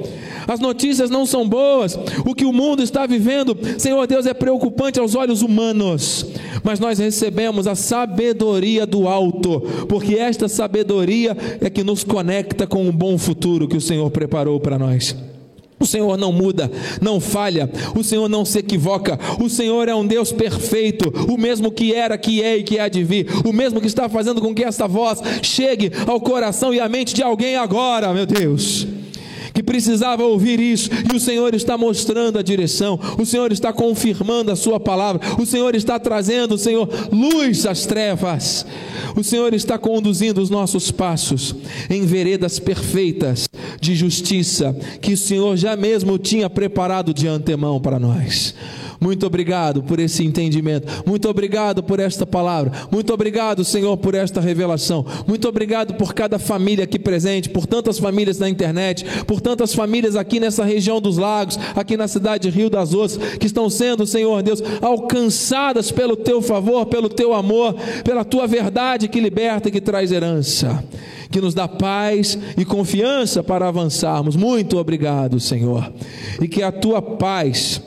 As 0.47 0.59
notícias 0.59 1.11
não 1.11 1.27
são 1.27 1.47
boas, 1.47 1.95
o 2.25 2.33
que 2.33 2.43
o 2.43 2.51
mundo 2.51 2.81
está 2.81 3.05
vivendo, 3.05 3.55
Senhor 3.77 4.07
Deus, 4.07 4.25
é 4.25 4.33
preocupante 4.33 4.99
aos 4.99 5.13
olhos 5.13 5.43
humanos, 5.43 6.25
mas 6.63 6.79
nós 6.79 6.97
recebemos 6.97 7.67
a 7.67 7.75
sabedoria 7.75 8.87
do 8.87 9.07
alto, 9.07 9.61
porque 9.87 10.15
esta 10.15 10.47
sabedoria 10.47 11.37
é 11.61 11.69
que 11.69 11.83
nos 11.83 12.03
conecta 12.03 12.65
com 12.65 12.89
o 12.89 12.91
bom 12.91 13.15
futuro 13.15 13.67
que 13.67 13.77
o 13.77 13.81
Senhor 13.81 14.09
preparou 14.09 14.59
para 14.59 14.79
nós. 14.79 15.15
O 15.83 15.85
Senhor 15.85 16.17
não 16.17 16.31
muda, 16.31 16.71
não 17.01 17.19
falha, 17.19 17.69
o 17.93 18.01
Senhor 18.01 18.29
não 18.29 18.45
se 18.45 18.59
equivoca, 18.59 19.19
o 19.37 19.49
Senhor 19.49 19.89
é 19.89 19.93
um 19.93 20.07
Deus 20.07 20.31
perfeito, 20.31 21.09
o 21.29 21.37
mesmo 21.37 21.69
que 21.69 21.93
era, 21.93 22.17
que 22.17 22.41
é 22.41 22.55
e 22.55 22.63
que 22.63 22.79
há 22.79 22.87
de 22.87 23.03
vir, 23.03 23.27
o 23.45 23.51
mesmo 23.51 23.81
que 23.81 23.87
está 23.87 24.07
fazendo 24.07 24.39
com 24.39 24.55
que 24.55 24.63
esta 24.63 24.87
voz 24.87 25.19
chegue 25.41 25.91
ao 26.07 26.21
coração 26.21 26.73
e 26.73 26.79
à 26.79 26.87
mente 26.87 27.13
de 27.13 27.21
alguém 27.21 27.57
agora, 27.57 28.13
meu 28.13 28.25
Deus 28.25 28.87
que 29.53 29.61
precisava 29.61 30.23
ouvir 30.23 30.59
isso, 30.59 30.89
e 31.11 31.15
o 31.15 31.19
Senhor 31.19 31.53
está 31.53 31.77
mostrando 31.77 32.39
a 32.39 32.41
direção, 32.41 32.99
o 33.19 33.25
Senhor 33.25 33.51
está 33.51 33.71
confirmando 33.71 34.51
a 34.51 34.55
Sua 34.55 34.79
palavra, 34.79 35.21
o 35.39 35.45
Senhor 35.45 35.75
está 35.75 35.99
trazendo, 35.99 36.57
Senhor, 36.57 36.89
luz 37.11 37.65
às 37.65 37.85
trevas, 37.85 38.65
o 39.15 39.23
Senhor 39.23 39.53
está 39.53 39.77
conduzindo 39.77 40.41
os 40.41 40.49
nossos 40.49 40.89
passos 40.91 41.55
em 41.89 42.05
veredas 42.05 42.59
perfeitas 42.59 43.47
de 43.79 43.95
justiça, 43.95 44.75
que 45.01 45.13
o 45.13 45.17
Senhor 45.17 45.55
já 45.57 45.75
mesmo 45.75 46.17
tinha 46.17 46.49
preparado 46.49 47.13
de 47.13 47.27
antemão 47.27 47.79
para 47.79 47.99
nós. 47.99 48.55
Muito 49.03 49.27
obrigado 49.27 49.83
por 49.83 49.99
esse 49.99 50.23
entendimento. 50.23 51.03
Muito 51.05 51.27
obrigado 51.27 51.83
por 51.83 51.99
esta 51.99 52.25
palavra. 52.25 52.71
Muito 52.89 53.13
obrigado, 53.13 53.65
Senhor, 53.65 53.97
por 53.97 54.15
esta 54.15 54.39
revelação. 54.39 55.05
Muito 55.27 55.45
obrigado 55.45 55.95
por 55.95 56.13
cada 56.13 56.39
família 56.39 56.85
aqui 56.85 56.97
presente, 56.97 57.49
por 57.49 57.67
tantas 57.67 57.99
famílias 57.99 58.39
na 58.39 58.47
internet, 58.47 59.03
por 59.27 59.41
tantas 59.41 59.73
famílias 59.75 60.15
aqui 60.15 60.39
nessa 60.39 60.63
região 60.63 61.01
dos 61.01 61.17
lagos, 61.17 61.59
aqui 61.75 61.97
na 61.97 62.07
cidade 62.07 62.49
de 62.49 62.57
Rio 62.57 62.69
das 62.69 62.93
Ostras, 62.93 63.35
que 63.35 63.45
estão 63.45 63.69
sendo, 63.69 64.07
Senhor 64.07 64.41
Deus, 64.41 64.63
alcançadas 64.81 65.91
pelo 65.91 66.15
teu 66.15 66.41
favor, 66.41 66.85
pelo 66.85 67.09
teu 67.09 67.33
amor, 67.33 67.75
pela 68.05 68.23
tua 68.23 68.47
verdade 68.47 69.09
que 69.09 69.19
liberta 69.19 69.67
e 69.67 69.71
que 69.71 69.81
traz 69.81 70.13
herança. 70.13 70.81
que 71.29 71.41
nos 71.41 71.55
dá 71.55 71.67
paz 71.67 72.37
e 72.55 72.63
confiança 72.63 73.41
para 73.41 73.67
avançarmos. 73.67 74.35
Muito 74.35 74.77
obrigado, 74.77 75.39
Senhor. 75.39 75.91
E 76.39 76.47
que 76.47 76.61
a 76.61 76.71
tua 76.71 77.01
paz 77.01 77.81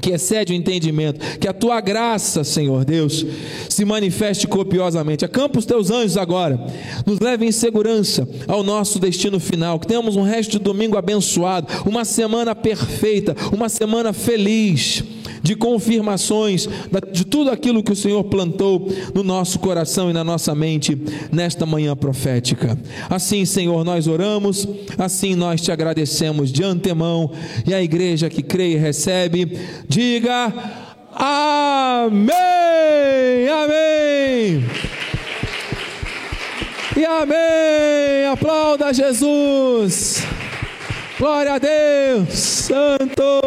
que 0.00 0.10
excede 0.10 0.52
o 0.52 0.56
entendimento, 0.56 1.38
que 1.38 1.48
a 1.48 1.52
tua 1.52 1.80
graça, 1.80 2.44
Senhor 2.44 2.84
Deus, 2.84 3.24
se 3.68 3.84
manifeste 3.84 4.46
copiosamente. 4.46 5.24
Acampa 5.24 5.58
os 5.58 5.66
teus 5.66 5.90
anjos 5.90 6.16
agora, 6.16 6.58
nos 7.06 7.20
leve 7.20 7.46
em 7.46 7.52
segurança 7.52 8.28
ao 8.46 8.62
nosso 8.62 8.98
destino 8.98 9.40
final. 9.40 9.78
Que 9.78 9.86
tenhamos 9.86 10.16
um 10.16 10.22
resto 10.22 10.52
de 10.52 10.58
domingo 10.58 10.96
abençoado, 10.96 11.66
uma 11.86 12.04
semana 12.04 12.54
perfeita, 12.54 13.34
uma 13.52 13.68
semana 13.68 14.12
feliz 14.12 15.04
de 15.42 15.54
confirmações 15.54 16.68
de 17.12 17.24
tudo 17.24 17.50
aquilo 17.50 17.82
que 17.82 17.92
o 17.92 17.96
Senhor 17.96 18.24
plantou 18.24 18.88
no 19.14 19.22
nosso 19.22 19.58
coração 19.58 20.10
e 20.10 20.12
na 20.12 20.24
nossa 20.24 20.54
mente 20.54 20.98
nesta 21.32 21.66
manhã 21.66 21.96
profética. 21.96 22.78
Assim, 23.08 23.44
Senhor, 23.44 23.84
nós 23.84 24.06
oramos, 24.06 24.68
assim 24.96 25.34
nós 25.34 25.60
te 25.60 25.72
agradecemos 25.72 26.52
de 26.52 26.62
antemão 26.62 27.30
e 27.66 27.74
a 27.74 27.82
igreja 27.82 28.28
que 28.30 28.42
crê 28.42 28.72
e 28.72 28.76
recebe, 28.76 29.58
diga 29.88 30.52
amém, 31.14 32.28
amém. 33.48 34.64
E 36.96 37.04
amém. 37.04 38.26
Aplauda 38.32 38.92
Jesus. 38.92 40.24
Glória 41.16 41.54
a 41.54 41.58
Deus. 41.58 42.28
Santo. 42.30 43.40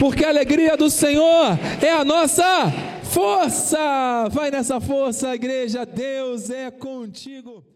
Porque 0.00 0.24
a 0.24 0.30
alegria 0.30 0.78
do 0.78 0.88
Senhor 0.88 1.58
é 1.82 1.90
a 1.90 2.02
nossa 2.02 2.72
força. 3.02 4.28
Vai 4.30 4.50
nessa 4.50 4.80
força, 4.80 5.34
igreja. 5.34 5.84
Deus 5.84 6.48
é 6.48 6.70
contigo. 6.70 7.69